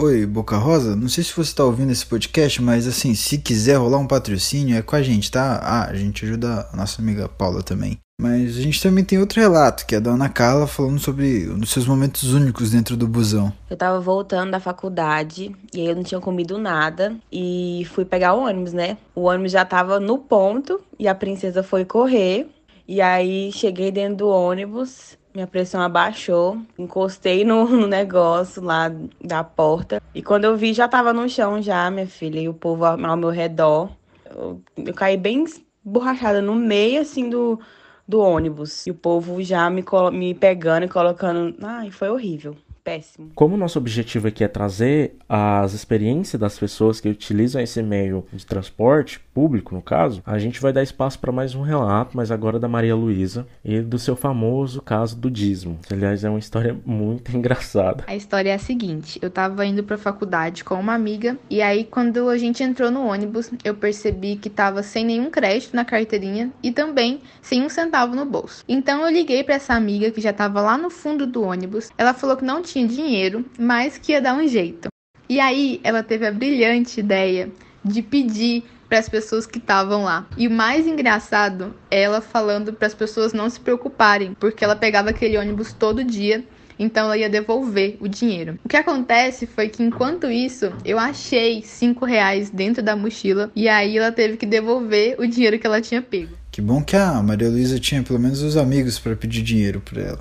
Oi, 0.01 0.25
Boca 0.25 0.57
Rosa, 0.57 0.95
não 0.95 1.09
sei 1.09 1.25
se 1.25 1.33
você 1.33 1.51
está 1.51 1.65
ouvindo 1.65 1.91
esse 1.91 2.07
podcast, 2.07 2.63
mas 2.63 2.87
assim, 2.87 3.17
se 3.17 3.37
quiser 3.37 3.79
rolar 3.79 3.99
um 3.99 4.07
patrocínio, 4.07 4.77
é 4.77 4.81
com 4.81 4.95
a 4.95 5.03
gente, 5.03 5.29
tá? 5.29 5.59
Ah, 5.61 5.91
a 5.91 5.95
gente 5.97 6.25
ajuda 6.25 6.69
a 6.73 6.77
nossa 6.77 7.03
amiga 7.03 7.29
Paula 7.29 7.65
também. 7.65 7.99
Mas 8.21 8.57
a 8.57 8.61
gente 8.61 8.81
também 8.81 9.03
tem 9.03 9.19
outro 9.19 9.41
relato, 9.41 9.85
que 9.85 9.97
é 9.97 10.01
da 10.01 10.13
Ana 10.13 10.29
Carla 10.29 10.69
falando 10.69 11.01
sobre 11.01 11.51
um 11.51 11.59
dos 11.59 11.71
seus 11.71 11.85
momentos 11.85 12.33
únicos 12.33 12.71
dentro 12.71 12.97
do 12.97 13.09
busão. 13.09 13.53
Eu 13.69 13.77
tava 13.77 13.99
voltando 13.99 14.53
da 14.53 14.61
faculdade 14.61 15.51
e 15.75 15.81
aí 15.81 15.87
eu 15.89 15.97
não 15.97 16.05
tinha 16.05 16.21
comido 16.21 16.59
nada 16.59 17.17
e 17.33 17.85
fui 17.91 18.05
pegar 18.05 18.35
o 18.35 18.45
ônibus, 18.45 18.73
né? 18.73 18.99
O 19.17 19.23
ônibus 19.23 19.51
já 19.51 19.65
tava 19.65 19.99
no 19.99 20.17
ponto 20.17 20.81
e 20.97 21.09
a 21.09 21.15
princesa 21.15 21.65
foi 21.65 21.85
correr. 21.85 22.47
E 22.87 23.01
aí 23.01 23.51
cheguei 23.51 23.91
dentro 23.91 24.19
do 24.19 24.29
ônibus 24.29 25.18
minha 25.35 25.47
pressão 25.47 25.81
abaixou, 25.81 26.59
encostei 26.79 27.45
no, 27.45 27.65
no, 27.69 27.87
negócio 27.87 28.63
lá 28.63 28.91
da 29.23 29.45
porta. 29.45 30.03
E 30.15 30.23
quando 30.23 30.45
eu 30.45 30.57
vi, 30.57 30.73
já 30.73 30.89
tava 30.89 31.13
no 31.13 31.29
chão 31.29 31.61
já, 31.63 31.91
minha 31.91 32.07
filha, 32.07 32.41
e 32.41 32.49
o 32.49 32.55
povo 32.55 32.85
ao, 32.85 32.97
meu 32.97 33.31
redor. 33.31 33.91
Eu, 34.29 34.61
eu, 34.77 34.95
caí 34.95 35.17
bem 35.17 35.45
borrachada 35.85 36.43
no 36.43 36.55
meio, 36.55 37.01
assim, 37.01 37.31
do, 37.31 37.59
do 38.07 38.21
ônibus. 38.21 38.87
E 38.87 38.91
o 38.91 38.95
povo 38.95 39.43
já 39.43 39.69
me, 39.71 39.85
me 40.13 40.35
pegando 40.35 40.85
e 40.85 40.89
colocando... 40.89 41.55
Ai, 41.63 41.91
foi 41.91 42.09
horrível 42.09 42.57
péssimo. 42.89 43.31
Como 43.35 43.55
o 43.55 43.59
nosso 43.59 43.79
objetivo 43.79 44.29
aqui 44.29 44.43
é 44.43 44.49
trazer 44.49 45.17
as 45.29 45.75
experiências 45.75 46.41
das 46.41 46.59
pessoas 46.59 47.01
que 47.01 47.09
utilizam 47.09 47.61
esse 47.61 47.83
meio 47.83 48.25
de 48.33 48.47
transporte 48.47 49.21
público, 49.35 49.75
no 49.75 49.83
caso, 49.83 50.23
a 50.25 50.39
gente 50.39 50.61
vai 50.61 50.73
dar 50.73 50.83
espaço 50.83 51.19
para 51.19 51.31
mais 51.31 51.55
um 51.55 51.63
relato, 51.63 52.17
mas 52.17 52.31
agora 52.31 52.59
da 52.59 52.69
Maria 52.69 52.97
Luísa 52.97 53.47
e 53.65 53.81
do 53.81 53.99
seu 53.99 54.17
famoso 54.17 54.81
caso 54.81 55.17
do 55.17 55.31
dízimo. 55.31 55.79
Aliás, 55.91 56.25
é 56.25 56.31
uma 56.31 56.39
história 56.39 56.77
muito 56.85 57.31
engraçada. 57.37 58.05
A 58.07 58.17
história 58.17 58.51
é 58.51 58.55
a 58.55 58.59
seguinte: 58.59 59.19
eu 59.23 59.31
tava 59.31 59.67
indo 59.67 59.85
pra 59.85 59.99
faculdade 59.99 60.65
com 60.65 60.75
uma 60.75 60.95
amiga, 60.95 61.37
e 61.51 61.61
aí 61.61 61.85
quando 61.85 62.29
a 62.29 62.39
gente 62.39 62.63
entrou 62.63 62.91
no 62.91 63.07
ônibus, 63.07 63.51
eu 63.65 63.75
percebi 63.75 64.37
que 64.37 64.49
tava 64.49 64.83
sem 64.83 65.05
nenhum 65.05 65.31
crédito 65.31 65.75
na 65.75 65.85
carteirinha 65.85 66.51
e 66.63 66.73
também 66.73 67.21
sem 67.43 67.63
um 67.63 67.69
centavo 67.69 68.15
no 68.15 68.25
bolso. 68.25 68.65
Então 68.69 69.03
eu 69.03 69.13
liguei 69.13 69.45
para 69.45 69.57
essa 69.57 69.75
amiga 69.75 70.11
que 70.11 70.21
já 70.21 70.33
tava 70.33 70.61
lá 70.61 70.79
no 70.79 70.91
fundo 70.91 71.27
do 71.27 71.43
ônibus. 71.43 71.91
Ela 71.99 72.15
falou 72.15 72.37
que 72.37 72.45
não 72.45 72.63
tinha 72.63 72.78
tinha 72.79 72.87
dinheiro, 72.87 73.45
mas 73.59 73.99
que 73.99 74.13
ia 74.13 74.21
dar 74.21 74.35
um 74.35 74.47
jeito. 74.47 74.89
E 75.29 75.41
aí 75.41 75.81
ela 75.83 76.03
teve 76.03 76.27
a 76.27 76.33
brilhante 76.33 77.01
ideia 77.01 77.51
de 77.85 78.03
pedir 78.03 78.65
para 78.89 78.99
as 78.99 79.09
pessoas 79.09 79.47
que 79.47 79.59
estavam 79.59 80.05
lá. 80.05 80.27
E 80.37 80.47
o 80.47 80.51
mais 80.51 80.87
engraçado 80.87 81.75
ela 81.91 82.21
falando 82.21 82.73
para 82.73 82.87
as 82.87 82.95
pessoas 82.95 83.33
não 83.33 83.51
se 83.51 83.61
preocuparem, 83.61 84.35
porque 84.39 84.65
ela 84.65 84.77
pegava 84.77 85.11
aquele 85.11 85.37
ônibus 85.37 85.73
todo 85.73 86.03
dia, 86.03 86.43
então 86.79 87.05
ela 87.05 87.19
ia 87.19 87.29
devolver 87.29 87.97
o 88.01 88.09
dinheiro. 88.09 88.59
O 88.65 88.69
que 88.69 88.77
acontece 88.77 89.47
foi 89.47 89.69
que 89.69 89.83
enquanto 89.83 90.31
isso 90.31 90.73
eu 90.85 90.99
achei 90.99 91.63
cinco 91.63 92.07
reais 92.07 92.49
dentro 92.49 92.83
da 92.83 92.97
mochila 92.97 93.51
e 93.55 93.69
aí 93.69 93.99
ela 93.99 94.13
teve 94.13 94.37
que 94.37 94.47
devolver 94.47 95.17
o 95.19 95.27
dinheiro 95.27 95.59
que 95.59 95.67
ela 95.67 95.83
tinha 95.83 96.01
pego. 96.01 96.35
Que 96.51 96.63
bom 96.63 96.83
que 96.83 96.97
a 96.97 97.23
Maria 97.23 97.51
Luísa 97.51 97.79
tinha 97.79 98.03
pelo 98.03 98.19
menos 98.19 98.43
os 98.43 98.57
amigos 98.57 98.99
para 98.99 99.15
pedir 99.15 99.43
dinheiro 99.43 99.81
para 99.81 100.01
ela. 100.01 100.21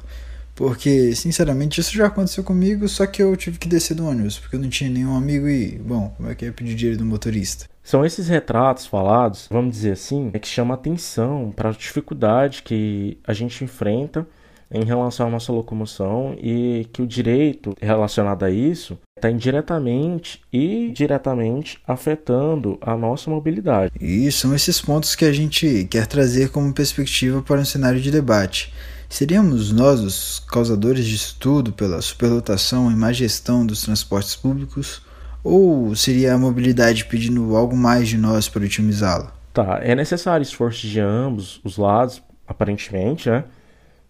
Porque, 0.58 1.14
sinceramente, 1.14 1.80
isso 1.80 1.96
já 1.96 2.08
aconteceu 2.08 2.44
comigo, 2.44 2.90
só 2.90 3.06
que 3.06 3.22
eu 3.22 3.38
tive 3.38 3.60
que 3.60 3.68
descer 3.68 3.94
do 3.94 4.08
ônibus, 4.08 4.40
porque 4.40 4.56
eu 4.56 4.60
não 4.60 4.68
tinha 4.68 4.90
nenhum 4.90 5.16
amigo 5.16 5.48
e, 5.48 5.78
bom, 5.78 6.12
como 6.18 6.32
é 6.32 6.34
que 6.34 6.46
ia 6.46 6.52
pedir 6.52 6.74
dinheiro 6.74 6.98
do 6.98 7.06
motorista? 7.06 7.68
São 7.84 8.04
esses 8.04 8.28
retratos 8.28 8.88
falados, 8.88 9.48
vamos 9.52 9.72
dizer 9.72 9.92
assim, 9.92 10.32
é 10.34 10.40
que 10.40 10.48
chama 10.48 10.74
atenção 10.74 11.54
para 11.56 11.70
a 11.70 11.74
dificuldade 11.74 12.64
que 12.64 13.20
a 13.24 13.34
gente 13.34 13.64
enfrenta 13.64 14.28
em 14.72 14.84
relação 14.84 15.28
à 15.28 15.30
nossa 15.30 15.54
locomoção 15.54 16.36
e 16.42 16.88
que 16.92 17.04
o 17.04 17.08
direito 17.08 17.76
relacionado 17.80 18.44
a 18.44 18.50
isso 18.50 18.98
está 19.16 19.30
indiretamente 19.30 20.42
e 20.52 20.90
diretamente 20.92 21.80
afetando 21.88 22.80
a 22.82 22.98
nossa 22.98 23.30
mobilidade. 23.30 23.94
E 24.02 24.32
são 24.32 24.56
esses 24.56 24.82
pontos 24.82 25.14
que 25.14 25.24
a 25.24 25.32
gente 25.32 25.88
quer 25.90 26.08
trazer 26.08 26.50
como 26.50 26.74
perspectiva 26.74 27.44
para 27.44 27.62
um 27.62 27.66
cenário 27.66 28.02
de 28.02 28.10
debate. 28.10 28.74
Seríamos 29.10 29.72
nós 29.72 30.02
os 30.02 30.40
causadores 30.40 31.06
disso 31.06 31.38
tudo 31.40 31.72
pela 31.72 32.02
superlotação 32.02 32.92
e 32.92 32.96
má 32.96 33.12
gestão 33.14 33.66
dos 33.66 33.82
transportes 33.82 34.36
públicos? 34.36 35.02
Ou 35.44 35.96
seria 35.96 36.34
a 36.34 36.38
mobilidade 36.38 37.06
pedindo 37.06 37.56
algo 37.56 37.76
mais 37.76 38.10
de 38.10 38.18
nós 38.18 38.50
para 38.50 38.66
otimizá-la? 38.66 39.34
Tá, 39.54 39.80
é 39.82 39.96
necessário 39.96 40.44
esforço 40.44 40.86
de 40.86 41.00
ambos 41.00 41.62
os 41.64 41.78
lados, 41.78 42.22
aparentemente, 42.46 43.30
né? 43.30 43.46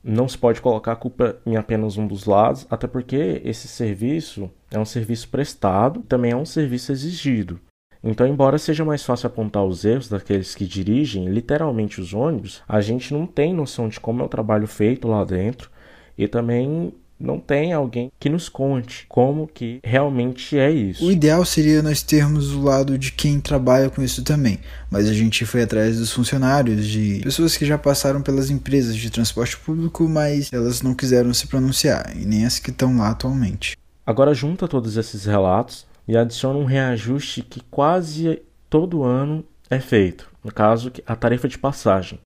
Não 0.04 0.28
se 0.28 0.38
pode 0.38 0.62
colocar 0.62 0.94
a 0.94 0.96
culpa 0.96 1.38
em 1.46 1.58
apenas 1.58 1.98
um 1.98 2.08
dos 2.08 2.26
lados, 2.26 2.66
até 2.70 2.88
porque 2.88 3.42
esse 3.44 3.68
serviço 3.68 4.50
é 4.72 4.80
um 4.80 4.86
serviço 4.86 5.28
prestado, 5.30 6.02
também 6.02 6.32
é 6.32 6.36
um 6.36 6.46
serviço 6.46 6.92
exigido. 6.92 7.60
Então, 8.10 8.26
embora 8.26 8.58
seja 8.58 8.86
mais 8.86 9.04
fácil 9.04 9.28
apontar 9.28 9.66
os 9.66 9.84
erros 9.84 10.08
daqueles 10.08 10.56
que 10.56 10.66
dirigem 10.66 11.28
literalmente 11.28 12.00
os 12.00 12.14
ônibus, 12.14 12.62
a 12.66 12.80
gente 12.80 13.14
não 13.14 13.28
tem 13.28 13.54
noção 13.54 13.90
de 13.90 14.00
como 14.00 14.22
é 14.22 14.26
o 14.26 14.30
trabalho 14.30 14.66
feito 14.66 15.10
lá 15.10 15.26
dentro 15.26 15.70
e 16.18 16.26
também 16.26 16.94
não 17.20 17.38
tem 17.38 17.74
alguém 17.74 18.10
que 18.18 18.30
nos 18.30 18.48
conte 18.48 19.06
como 19.10 19.46
que 19.46 19.82
realmente 19.84 20.58
é 20.58 20.72
isso. 20.72 21.06
O 21.06 21.12
ideal 21.12 21.44
seria 21.44 21.84
nós 21.84 22.02
termos 22.02 22.54
o 22.54 22.62
lado 22.62 22.98
de 22.98 23.12
quem 23.12 23.42
trabalha 23.42 23.90
com 23.90 24.02
isso 24.02 24.24
também, 24.24 24.60
mas 24.90 25.10
a 25.10 25.14
gente 25.14 25.46
foi 25.46 25.64
atrás 25.64 25.98
dos 25.98 26.14
funcionários, 26.14 26.88
de 26.88 27.20
pessoas 27.22 27.58
que 27.58 27.66
já 27.66 27.78
passaram 27.78 28.22
pelas 28.22 28.50
empresas 28.50 28.96
de 28.96 29.10
transporte 29.10 29.58
público, 29.58 30.08
mas 30.08 30.54
elas 30.54 30.82
não 30.82 30.96
quiseram 30.96 31.34
se 31.34 31.48
pronunciar, 31.48 32.16
e 32.16 32.24
nem 32.24 32.46
as 32.46 32.58
que 32.58 32.70
estão 32.70 32.98
lá 32.98 33.10
atualmente. 33.10 33.76
Agora 34.06 34.34
junta 34.34 34.66
todos 34.66 34.96
esses 34.96 35.26
relatos 35.26 35.86
e 36.08 36.18
adiciona 36.18 36.58
um 36.58 36.66
reajuste 36.66 37.42
que 37.42 37.62
quase 37.70 38.42
todo 38.70 39.04
ano 39.04 39.44
é 39.70 39.80
feito, 39.80 40.30
no 40.44 40.52
caso, 40.52 40.92
a 41.06 41.16
tarifa 41.16 41.48
de 41.48 41.58
passagem. 41.58 42.20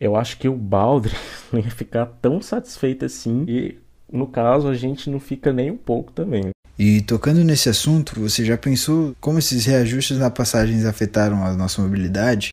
Eu 0.00 0.16
acho 0.16 0.38
que 0.38 0.48
o 0.48 0.54
Baldry 0.54 1.14
não 1.52 1.60
ia 1.60 1.70
ficar 1.70 2.06
tão 2.06 2.40
satisfeito 2.40 3.04
assim 3.04 3.44
e, 3.48 3.78
no 4.10 4.26
caso, 4.26 4.68
a 4.68 4.74
gente 4.74 5.10
não 5.10 5.20
fica 5.20 5.52
nem 5.52 5.70
um 5.70 5.76
pouco 5.76 6.12
também. 6.12 6.50
E 6.78 7.02
tocando 7.02 7.42
nesse 7.42 7.68
assunto, 7.68 8.20
você 8.20 8.44
já 8.44 8.56
pensou 8.56 9.14
como 9.20 9.40
esses 9.40 9.66
reajustes 9.66 10.16
na 10.16 10.30
passagens 10.30 10.84
afetaram 10.84 11.44
a 11.44 11.52
nossa 11.52 11.82
mobilidade? 11.82 12.50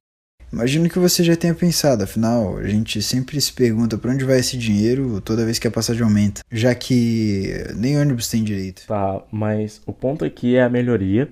Imagino 0.56 0.88
que 0.88 0.98
você 0.98 1.22
já 1.22 1.36
tenha 1.36 1.54
pensado, 1.54 2.06
afinal, 2.06 2.58
a 2.58 2.65
gente 2.65 3.02
sempre 3.02 3.41
se 3.41 3.52
pergunta 3.52 3.98
para 3.98 4.10
onde 4.10 4.24
vai 4.24 4.39
esse 4.39 4.58
dinheiro 4.58 5.20
toda 5.20 5.44
vez 5.44 5.60
que 5.60 5.68
a 5.68 5.72
passagem 5.72 6.02
aumenta, 6.02 6.41
já 6.50 6.74
que 6.74 7.52
nem 7.76 8.00
ônibus 8.00 8.30
tem 8.30 8.41
direito. 8.41 8.84
Tá, 8.88 9.22
mas 9.30 9.82
o 9.86 9.91
ponto 9.91 10.24
aqui 10.24 10.56
é 10.56 10.63
a 10.63 10.70
melhoria. 10.70 11.28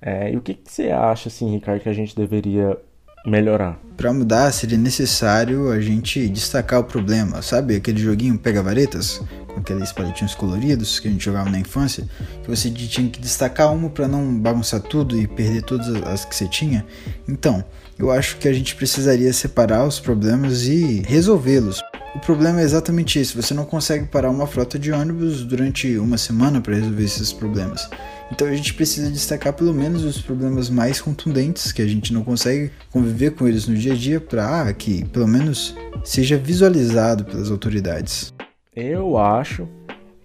É, 0.00 0.32
e 0.32 0.36
o 0.36 0.40
que, 0.40 0.54
que 0.54 0.70
você 0.70 0.92
acha, 0.92 1.28
assim, 1.28 1.50
Ricardo, 1.50 1.82
que 1.82 1.88
a 1.88 1.92
gente 1.92 2.14
deveria 2.14 2.78
melhorar? 3.26 3.76
Para 3.96 4.12
mudar, 4.12 4.52
seria 4.52 4.78
necessário 4.78 5.72
a 5.72 5.80
gente 5.80 6.28
destacar 6.28 6.78
o 6.78 6.84
problema. 6.84 7.42
Sabe 7.42 7.74
aquele 7.74 7.98
joguinho 7.98 8.38
Pega 8.38 8.62
Varetas? 8.62 9.20
Com 9.48 9.58
aqueles 9.58 9.90
palitinhos 9.90 10.36
coloridos 10.36 11.00
que 11.00 11.08
a 11.08 11.10
gente 11.10 11.24
jogava 11.24 11.50
na 11.50 11.58
infância? 11.58 12.08
Que 12.44 12.48
você 12.48 12.70
tinha 12.70 13.10
que 13.10 13.20
destacar 13.20 13.74
uma 13.74 13.90
para 13.90 14.06
não 14.06 14.32
bagunçar 14.38 14.80
tudo 14.80 15.18
e 15.18 15.26
perder 15.26 15.62
todas 15.62 15.88
as 16.04 16.24
que 16.24 16.36
você 16.36 16.46
tinha? 16.46 16.86
Então, 17.28 17.64
eu 18.00 18.10
acho 18.10 18.38
que 18.38 18.48
a 18.48 18.52
gente 18.52 18.74
precisaria 18.74 19.32
separar 19.32 19.86
os 19.86 20.00
problemas 20.00 20.62
e 20.62 21.02
resolvê-los. 21.06 21.80
O 22.14 22.18
problema 22.18 22.60
é 22.60 22.64
exatamente 22.64 23.20
isso: 23.20 23.40
você 23.40 23.54
não 23.54 23.64
consegue 23.64 24.06
parar 24.06 24.30
uma 24.30 24.46
frota 24.46 24.78
de 24.78 24.90
ônibus 24.90 25.44
durante 25.44 25.96
uma 25.98 26.18
semana 26.18 26.60
para 26.60 26.74
resolver 26.74 27.04
esses 27.04 27.32
problemas. 27.32 27.88
Então 28.32 28.46
a 28.46 28.54
gente 28.54 28.74
precisa 28.74 29.10
destacar 29.10 29.52
pelo 29.52 29.74
menos 29.74 30.04
os 30.04 30.20
problemas 30.20 30.70
mais 30.70 31.00
contundentes 31.00 31.72
que 31.72 31.82
a 31.82 31.86
gente 31.86 32.12
não 32.12 32.22
consegue 32.22 32.70
conviver 32.90 33.32
com 33.32 33.46
eles 33.46 33.66
no 33.66 33.76
dia 33.76 33.92
a 33.92 33.96
dia 33.96 34.20
para 34.20 34.72
que 34.72 35.04
pelo 35.06 35.26
menos 35.26 35.74
seja 36.04 36.36
visualizado 36.36 37.24
pelas 37.24 37.50
autoridades. 37.50 38.32
Eu 38.74 39.18
acho 39.18 39.68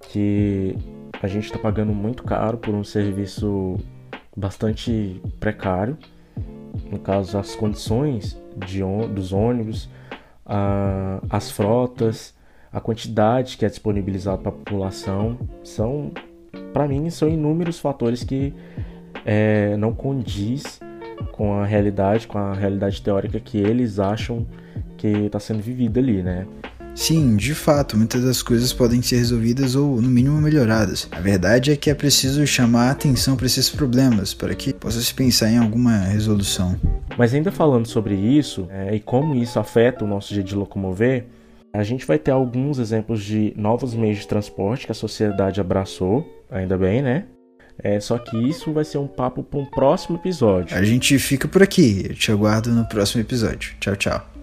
que 0.10 0.76
a 1.22 1.28
gente 1.28 1.46
está 1.46 1.58
pagando 1.58 1.94
muito 1.94 2.24
caro 2.24 2.58
por 2.58 2.74
um 2.74 2.84
serviço 2.84 3.78
bastante 4.36 5.20
precário. 5.40 5.98
No 6.96 7.02
caso, 7.02 7.38
as 7.38 7.54
condições 7.54 8.42
de, 8.56 8.80
dos 9.14 9.34
ônibus, 9.34 9.90
a, 10.46 11.20
as 11.30 11.52
frotas, 11.52 12.34
a 12.72 12.80
quantidade 12.80 13.58
que 13.58 13.66
é 13.66 13.70
disponibilizada 13.70 14.38
para 14.38 14.48
a 14.48 14.54
população 14.54 15.38
são 15.62 16.14
para 16.72 16.88
mim, 16.88 17.10
são 17.10 17.28
inúmeros 17.28 17.80
fatores 17.80 18.24
que 18.24 18.54
é, 19.26 19.76
não 19.76 19.94
condiz 19.94 20.80
com 21.34 21.56
a 21.56 21.66
realidade, 21.66 22.28
com 22.28 22.38
a 22.38 22.54
realidade 22.54 23.02
teórica 23.02 23.42
que 23.42 23.58
eles 23.58 24.00
acham 24.00 24.48
que 24.96 25.08
está 25.08 25.38
sendo 25.38 25.62
vivida 25.62 26.00
ali, 26.00 26.24
né? 26.24 26.48
Sim, 26.96 27.36
de 27.36 27.54
fato, 27.54 27.98
muitas 27.98 28.24
das 28.24 28.42
coisas 28.42 28.72
podem 28.72 29.02
ser 29.02 29.18
resolvidas 29.18 29.76
ou, 29.76 30.02
no 30.02 30.10
mínimo, 30.10 30.42
melhoradas. 30.42 31.10
A 31.12 31.20
verdade 31.20 31.72
é 31.72 31.76
que 31.76 31.90
é 31.90 31.94
preciso 31.94 32.48
chamar 32.48 32.88
a 32.88 32.92
atenção 32.92 33.36
para 33.36 33.46
esses 33.46 33.70
problemas 33.70 34.34
para 34.34 34.56
que 34.56 34.74
possa 34.74 35.02
se 35.02 35.14
pensar 35.14 35.52
em 35.52 35.58
alguma 35.58 35.98
resolução. 35.98 36.80
Mas 37.18 37.34
ainda 37.34 37.52
falando 37.52 37.86
sobre 37.86 38.16
isso 38.16 38.68
é, 38.72 38.96
e 38.96 39.00
como 39.02 39.36
isso 39.36 39.60
afeta 39.60 40.06
o 40.06 40.08
nosso 40.08 40.34
jeito 40.34 40.48
de 40.48 40.56
locomover, 40.56 41.26
a 41.74 41.84
gente 41.84 42.06
vai 42.06 42.18
ter 42.18 42.32
alguns 42.32 42.80
exemplos 42.80 43.22
de 43.22 43.54
novos 43.58 43.94
meios 43.94 44.20
de 44.20 44.28
transporte 44.28 44.86
que 44.86 44.92
a 44.94 44.96
sociedade 44.96 45.60
abraçou, 45.60 46.26
ainda 46.50 46.78
bem, 46.78 47.02
né? 47.02 47.26
É, 47.78 48.00
só 48.00 48.18
que 48.18 48.38
isso 48.38 48.72
vai 48.72 48.86
ser 48.86 49.00
um 49.00 49.08
papo 49.08 49.44
para 49.44 49.60
um 49.60 49.66
próximo 49.66 50.18
episódio. 50.18 50.78
A 50.78 50.84
gente 50.84 51.20
fica 51.20 51.46
por 51.46 51.62
aqui. 51.62 52.06
Eu 52.10 52.16
te 52.16 52.32
aguardo 52.32 52.72
no 52.72 52.86
próximo 52.88 53.22
episódio. 53.22 53.76
Tchau, 53.82 53.96
tchau. 53.98 54.35